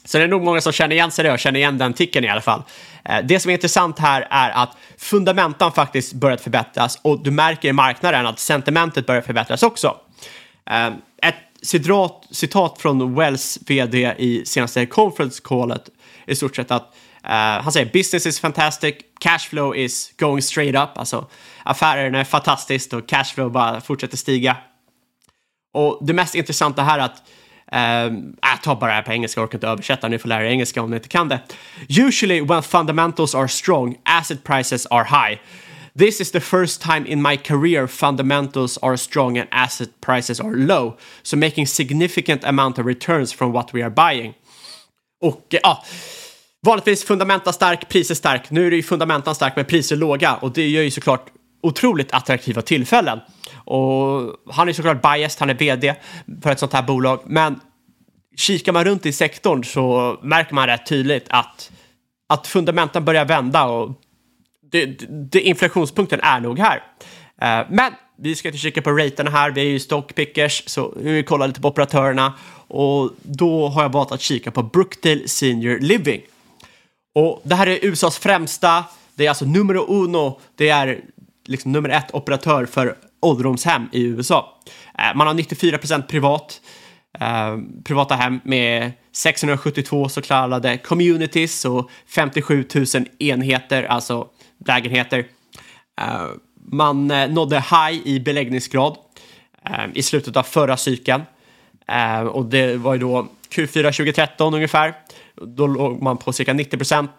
[0.09, 2.23] Så det är nog många som känner igen sig det och känner igen den ticken
[2.23, 2.63] i alla fall.
[3.05, 7.69] Eh, det som är intressant här är att fundamentan faktiskt börjat förbättras och du märker
[7.69, 9.97] i marknaden att sentimentet börjar förbättras också.
[10.69, 10.87] Eh,
[11.21, 15.83] ett citat, citat från Wells vd i senaste conference callet
[16.27, 16.95] i stort sett att
[17.25, 21.27] Uh, han säger business is fantastic, cash flow is going straight up, alltså
[21.63, 24.57] affärerna är fantastiskt och cash flow bara fortsätter stiga.
[25.73, 27.23] Och det mest intressanta här är att
[27.71, 30.45] Um, ta tar bara det här på engelska, jag orkar inte översätta, ni får lära
[30.45, 31.39] er engelska om ni inte kan det.
[31.89, 35.39] Usually when fundamentals are strong, asset prices are high.
[35.97, 40.55] This is the first time in my career fundamentals are strong and asset prices are
[40.55, 44.33] low, so making significant amount of returns from what we are buying.
[45.21, 45.83] Och eh, ja,
[46.65, 48.49] vanligtvis fundamenta stark, priser stark.
[48.49, 51.25] Nu är det ju fundamentan stark men priser låga och det gör ju såklart
[51.61, 53.19] otroligt attraktiva tillfällen.
[53.65, 55.95] Och han är såklart biased, han är vd
[56.43, 57.59] för ett sånt här bolag, men
[58.37, 61.71] kikar man runt i sektorn så märker man rätt tydligt att,
[62.29, 64.01] att fundamenten börjar vända och
[64.71, 64.85] det,
[65.31, 66.83] det, inflationspunkten är nog här.
[67.41, 71.23] Eh, men vi ska inte kika på raterna här, vi är ju stockpickers, så vi
[71.23, 72.33] kollar lite på operatörerna
[72.67, 76.21] och då har jag valt att kika på Brookdale Senior Living.
[77.15, 78.83] Och det här är USAs främsta,
[79.15, 81.01] det är alltså numero uno, det är
[81.49, 84.59] liksom nummer ett operatör för ålderdomshem i USA.
[84.99, 86.61] Eh, man har 94 procent privat,
[87.19, 92.85] eh, privata hem med 672 så kallade communities och 57 000
[93.19, 94.27] enheter, alltså
[94.65, 95.19] lägenheter.
[96.01, 96.25] Eh,
[96.71, 98.97] Man eh, nådde high i beläggningsgrad.
[99.65, 101.21] eh, i slutet av förra cykeln.
[101.87, 104.93] Eh, och det var ju då Q4 2013 ungefär.
[105.41, 107.11] Då låg man på cirka 90 procent.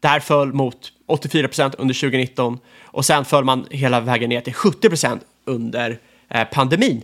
[0.00, 4.40] Det här föll mot 84 procent under 2019 och sen föll man hela vägen ner
[4.40, 5.98] till 70 procent under
[6.28, 7.02] eh, pandemin.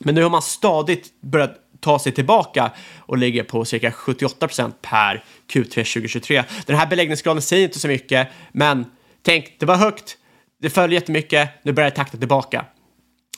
[0.00, 4.82] Men nu har man stadigt börjat ta sig tillbaka och ligger på cirka 78 procent
[4.82, 6.44] per Q3 2023.
[6.66, 8.84] Den här beläggningsgraden säger inte så mycket, men
[9.22, 10.16] tänk, det var högt,
[10.62, 12.64] det föll jättemycket, nu börjar det takta tillbaka.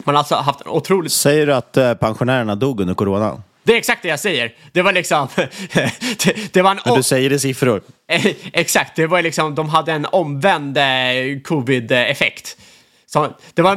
[0.05, 1.13] Man har alltså haft en otroligt...
[1.13, 3.43] Säger du att eh, pensionärerna dog under corona?
[3.63, 4.55] Det är exakt det jag säger.
[4.73, 5.29] Det var liksom...
[5.37, 6.81] det, det var en...
[6.85, 7.83] Men du säger i siffror.
[8.53, 10.85] exakt, det var liksom, de hade en omvänd eh,
[11.45, 12.57] covid-effekt.
[13.07, 13.77] Så det var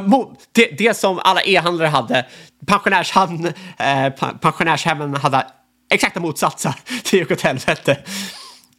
[0.52, 2.26] det, det som alla e-handlare hade.
[2.66, 3.46] Pensionärshamn,
[3.78, 4.10] eh,
[4.40, 5.46] pensionärshemmen hade
[5.90, 6.74] exakta motsatser.
[7.10, 7.98] Det gick åt helvete.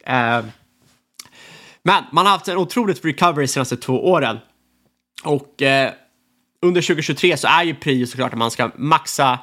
[0.06, 0.44] Eh,
[1.82, 4.38] men man har haft en otroligt recovery de senaste två åren.
[5.24, 5.92] Och eh,
[6.62, 9.38] under 2023 så är ju prio såklart att man ska maxa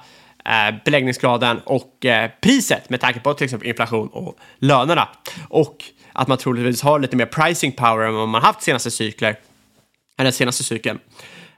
[0.49, 5.07] Eh, beläggningsgraden och eh, priset med tanke på till exempel inflation och lönerna.
[5.49, 5.83] Och
[6.13, 9.35] att man troligtvis har lite mer pricing power än vad man haft senaste cykler
[10.17, 10.99] den senaste cykeln.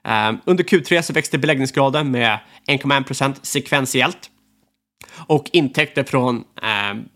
[0.04, 4.30] Eh, under Q3 så växte beläggningsgraden med 1,1 procent sekventiellt
[5.28, 6.44] och intäkter från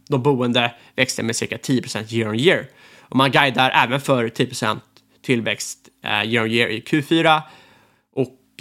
[0.09, 2.65] de boende växte med cirka 10 procent year on year.
[3.01, 4.84] Och man guidar även för 10 procent
[5.22, 7.41] tillväxt year on year i Q4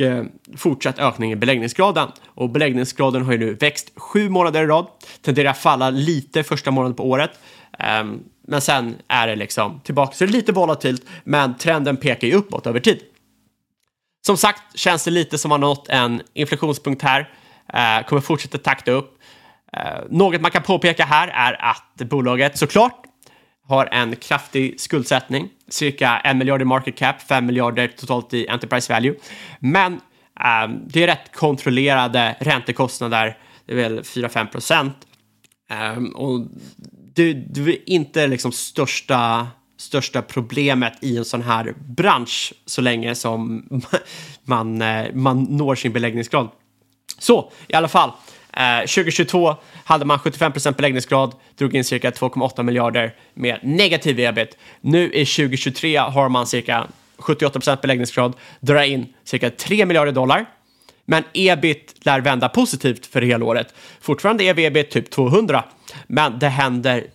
[0.01, 0.25] Eh,
[0.57, 2.09] fortsatt ökning i beläggningsgraden.
[2.27, 4.87] Och beläggningsgraden har ju nu växt sju månader i rad,
[5.23, 7.31] tenderar att falla lite första månaden på året.
[7.79, 12.29] Ehm, men sen är det liksom tillbaka, så det är lite volatilt, men trenden pekar
[12.29, 13.01] ju uppåt över tid.
[14.27, 17.29] Som sagt känns det lite som man nått en inflationspunkt här,
[17.73, 19.19] eh, kommer fortsätta takta upp.
[19.73, 23.05] Eh, något man kan påpeka här är att bolaget såklart
[23.71, 28.93] har en kraftig skuldsättning, cirka en miljard i market cap, 5 miljarder totalt i enterprise
[28.93, 29.15] value.
[29.61, 29.93] Men
[30.41, 34.97] eh, det är rätt kontrollerade räntekostnader, det är väl 4-5 procent.
[35.97, 36.47] Um, och
[37.15, 43.15] det, det är inte liksom största, största problemet i en sån här bransch så länge
[43.15, 43.65] som
[44.45, 46.49] man, eh, man når sin beläggningsgrad.
[47.19, 48.13] Så, i alla fall.
[48.53, 54.57] Eh, 2022 hade man 75% beläggningsgrad, drog in cirka 2,8 miljarder med negativ ebit.
[54.81, 56.87] Nu i 2023 har man cirka
[57.19, 60.47] 78% beläggningsgrad, drar in cirka 3 miljarder dollar.
[61.05, 63.75] Men ebit lär vända positivt för helåret.
[64.01, 65.65] Fortfarande är ebit typ 200
[66.07, 67.07] men det händer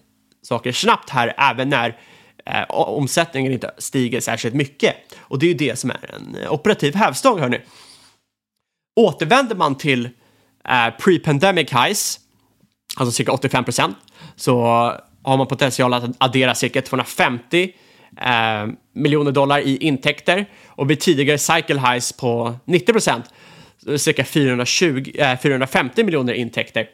[0.41, 1.97] saker snabbt här även när
[2.45, 4.95] eh, omsättningen inte stiger särskilt mycket.
[5.19, 7.61] Och det är ju det som är en operativ hävstång, hörni.
[8.95, 10.09] Återvänder man till
[10.99, 12.20] pre-pandemic highs,
[12.95, 13.97] alltså cirka 85 procent,
[14.36, 14.61] så
[15.24, 17.72] har man potential att addera cirka 250
[18.22, 23.26] eh, miljoner dollar i intäkter och vid tidigare cycle highs på 90 procent,
[23.97, 26.88] cirka 420, eh, 450 miljoner intäkter.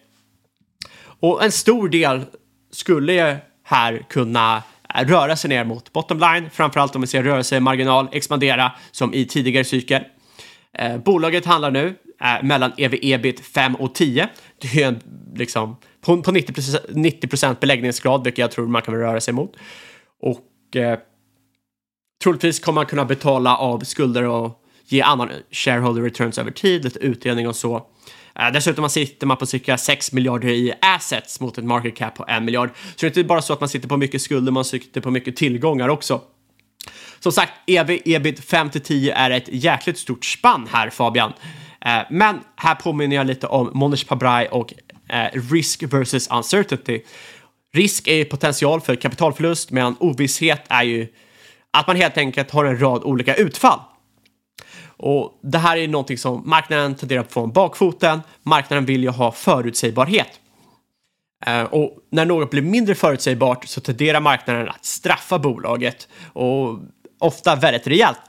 [1.03, 2.25] Och en stor del
[2.71, 4.63] skulle ju här kunna
[4.95, 9.25] eh, röra sig ner mot bottom line, framförallt om vi ser rörelsemarginal expandera som i
[9.25, 10.03] tidigare cykel.
[10.77, 14.29] Eh, bolaget handlar nu eh, mellan ev-ebit 5 och 10.
[14.57, 14.99] Det är en,
[15.35, 19.55] liksom, på, på 90 procent beläggningsgrad, vilket jag tror man kan röra sig mot.
[20.21, 20.99] Och eh,
[22.23, 26.99] troligtvis kommer man kunna betala av skulder och ge annan shareholder returns över tid, lite
[26.99, 27.75] utdelning och så.
[28.35, 32.25] Eh, dessutom sitter man på cirka 6 miljarder i assets mot ett market cap på
[32.27, 32.69] 1 miljard.
[32.75, 35.11] Så det är inte bara så att man sitter på mycket skulder, man sitter på
[35.11, 36.21] mycket tillgångar också.
[37.23, 41.33] Som sagt, EV, ebit 5 till 10 är ett jäkligt stort spann här Fabian.
[41.85, 44.73] Eh, men här påminner jag lite om Monish Pabrai och
[45.09, 47.01] eh, risk versus uncertainty.
[47.73, 51.07] Risk är potential för kapitalförlust medan ovisshet är ju
[51.71, 53.79] att man helt enkelt har en rad olika utfall.
[54.97, 58.21] Och det här är någonting som marknaden tenderar att få en bakfoten.
[58.43, 60.39] Marknaden vill ju ha förutsägbarhet.
[61.45, 66.79] Eh, och när något blir mindre förutsägbart så tenderar marknaden att straffa bolaget och
[67.21, 68.19] ofta väldigt rejält.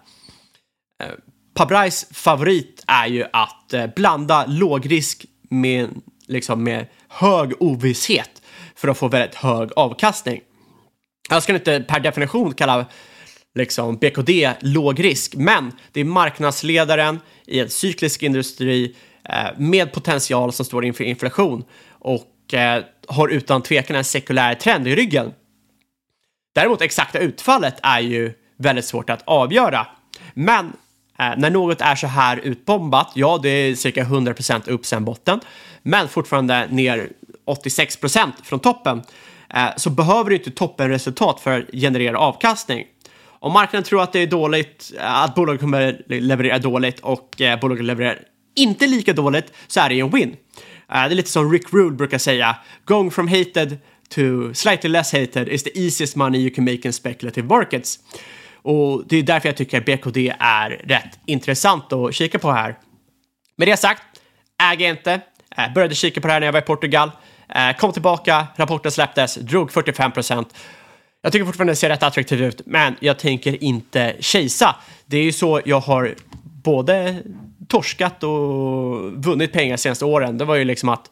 [1.02, 1.08] Eh,
[1.54, 5.88] Pabrais favorit är ju att eh, blanda lågrisk med,
[6.26, 8.42] liksom med hög ovisshet
[8.76, 10.40] för att få väldigt hög avkastning.
[11.30, 12.86] Jag ska inte per definition kalla
[13.54, 18.96] liksom BKD låg risk, men det är marknadsledaren i en cyklisk industri
[19.28, 24.88] eh, med potential som står inför inflation och eh, har utan tvekan en sekulär trend
[24.88, 25.32] i ryggen.
[26.54, 28.32] Däremot exakta utfallet är ju
[28.62, 29.86] väldigt svårt att avgöra.
[30.34, 30.72] Men
[31.18, 35.40] eh, när något är så här utbombat, ja, det är cirka 100% upp sen botten,
[35.82, 37.08] men fortfarande ner
[37.46, 39.02] 86% från toppen,
[39.54, 42.86] eh, så behöver du inte toppenresultat för att generera avkastning.
[43.42, 47.60] Om marknaden tror att det är dåligt, eh, att bolaget kommer leverera dåligt och eh,
[47.60, 48.18] bolaget levererar
[48.56, 50.36] inte lika dåligt så är det ju en win.
[50.92, 55.12] Eh, det är lite som Rick Rule brukar säga, going from hated to slightly less
[55.12, 57.98] hated is the easiest money you can make in speculative markets.
[58.62, 62.78] Och det är därför jag tycker BKD är rätt intressant att kika på här.
[63.56, 64.02] Med det sagt,
[64.72, 65.20] äger inte.
[65.56, 67.10] Eh, började kika på det här när jag var i Portugal.
[67.54, 70.54] Eh, kom tillbaka, rapporten släpptes, drog 45 procent.
[71.22, 74.76] Jag tycker fortfarande det ser rätt attraktivt ut, men jag tänker inte kejsa.
[75.06, 76.14] Det är ju så jag har
[76.62, 77.22] både
[77.68, 80.38] torskat och vunnit pengar de senaste åren.
[80.38, 81.10] Det var ju liksom att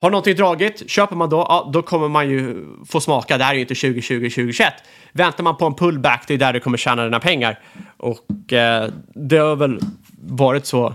[0.00, 3.38] har någonting dragit, köper man då, ja, då kommer man ju få smaka.
[3.38, 4.72] Det här är ju inte 2020, 2021.
[5.12, 7.58] Väntar man på en pullback, det är där du kommer tjäna dina pengar.
[7.96, 9.80] Och eh, det har väl
[10.22, 10.94] varit så,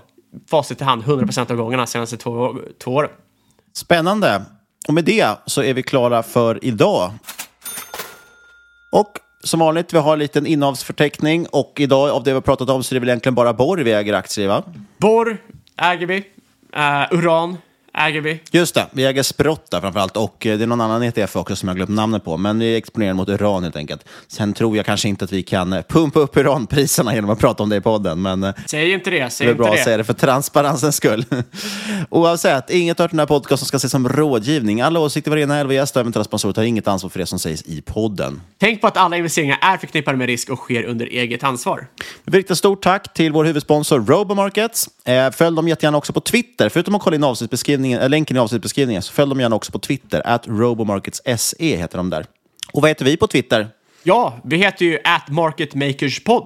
[0.49, 3.10] facit i hand, 100% av gångerna senaste två, två åren.
[3.74, 4.41] Spännande.
[4.88, 7.12] Och med det så är vi klara för idag.
[8.91, 12.70] Och som vanligt, vi har en liten innehavsförteckning och idag av det vi har pratat
[12.70, 14.64] om så är det väl egentligen bara borr vi äger aktier i, va?
[14.97, 15.38] Borr
[15.78, 16.18] äger vi.
[16.18, 17.58] Uh, uran
[17.97, 18.39] äger vi.
[18.51, 21.55] Just det, vi äger Sprott där framförallt och eh, det är någon annan ETF också
[21.55, 22.37] som jag glömt namnet på.
[22.37, 24.05] Men vi exponerar mot uran helt enkelt.
[24.27, 27.63] Sen tror jag kanske inte att vi kan eh, pumpa upp uranpriserna genom att prata
[27.63, 28.21] om det i podden.
[28.21, 31.25] Men eh, säg inte det, säg det är bra att säga det för transparensens skull.
[32.09, 34.81] Oavsett, inget av den här podcasten ska ses som rådgivning.
[34.81, 37.61] Alla åsikter, varenda elva gäster och eventuella sponsorer tar inget ansvar för det som sägs
[37.61, 38.41] i podden.
[38.57, 41.87] Tänk på att alla investeringar är förknippade med risk och sker under eget ansvar.
[41.97, 44.89] Vi vill rikta ett stort tack till vår huvudsponsor Robomarkets.
[45.31, 46.69] Följ dem jättegärna också på Twitter.
[46.69, 49.79] Förutom att kolla in avsnittsbeskrivningen, äh, länken i avsnittsbeskrivningen så följ dem gärna också på
[49.79, 50.21] Twitter.
[50.25, 52.25] At robomarkets.se heter de där.
[52.73, 53.67] Och vad heter vi på Twitter?
[54.03, 56.43] Ja, vi heter ju at marketmakerspod.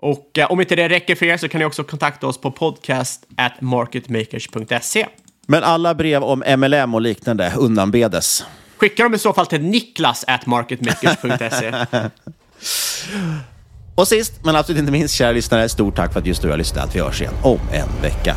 [0.00, 2.50] Och eh, om inte det räcker för er så kan ni också kontakta oss på
[2.50, 5.06] podcast at marketmakers.se.
[5.46, 8.44] Men alla brev om MLM och liknande undanbedes.
[8.76, 11.72] Skicka dem i så fall till niklas at marketmakers.se.
[13.94, 16.56] och sist, men absolut inte minst, kära lyssnare, stort tack för att just du har
[16.56, 16.94] lyssnat.
[16.94, 18.36] Vi hörs igen om en vecka.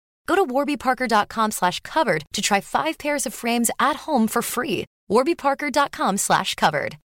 [0.27, 4.85] Go to warbyparker.com slash covered to try five pairs of frames at home for free.
[5.09, 6.97] warbyparker.com slash covered.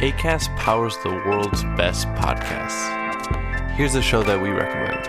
[0.00, 3.70] ACAST powers the world's best podcasts.
[3.76, 5.04] Here's a show that we recommend.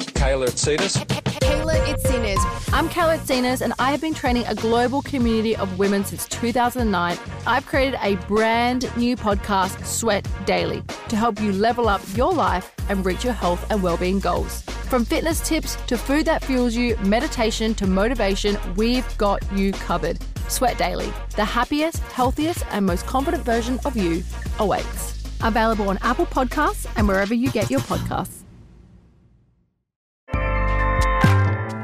[0.00, 1.06] Kayla Itsinas.
[1.38, 2.72] Kayla Itsinas.
[2.72, 7.16] I'm Kayla Itsinas, and I have been training a global community of women since 2009.
[7.46, 12.74] I've created a brand new podcast, Sweat Daily, to help you level up your life
[12.88, 14.62] and reach your health and well-being goals.
[14.90, 20.18] From fitness tips to food that fuels you, meditation to motivation, we've got you covered.
[20.48, 24.22] Sweat Daily, the happiest, healthiest, and most confident version of you
[24.58, 25.24] awaits.
[25.42, 28.42] Available on Apple Podcasts and wherever you get your podcasts.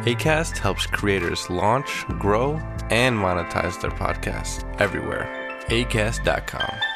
[0.04, 2.54] ACAST helps creators launch, grow,
[2.90, 5.28] and monetize their podcasts everywhere.
[5.68, 6.91] ACAST.com.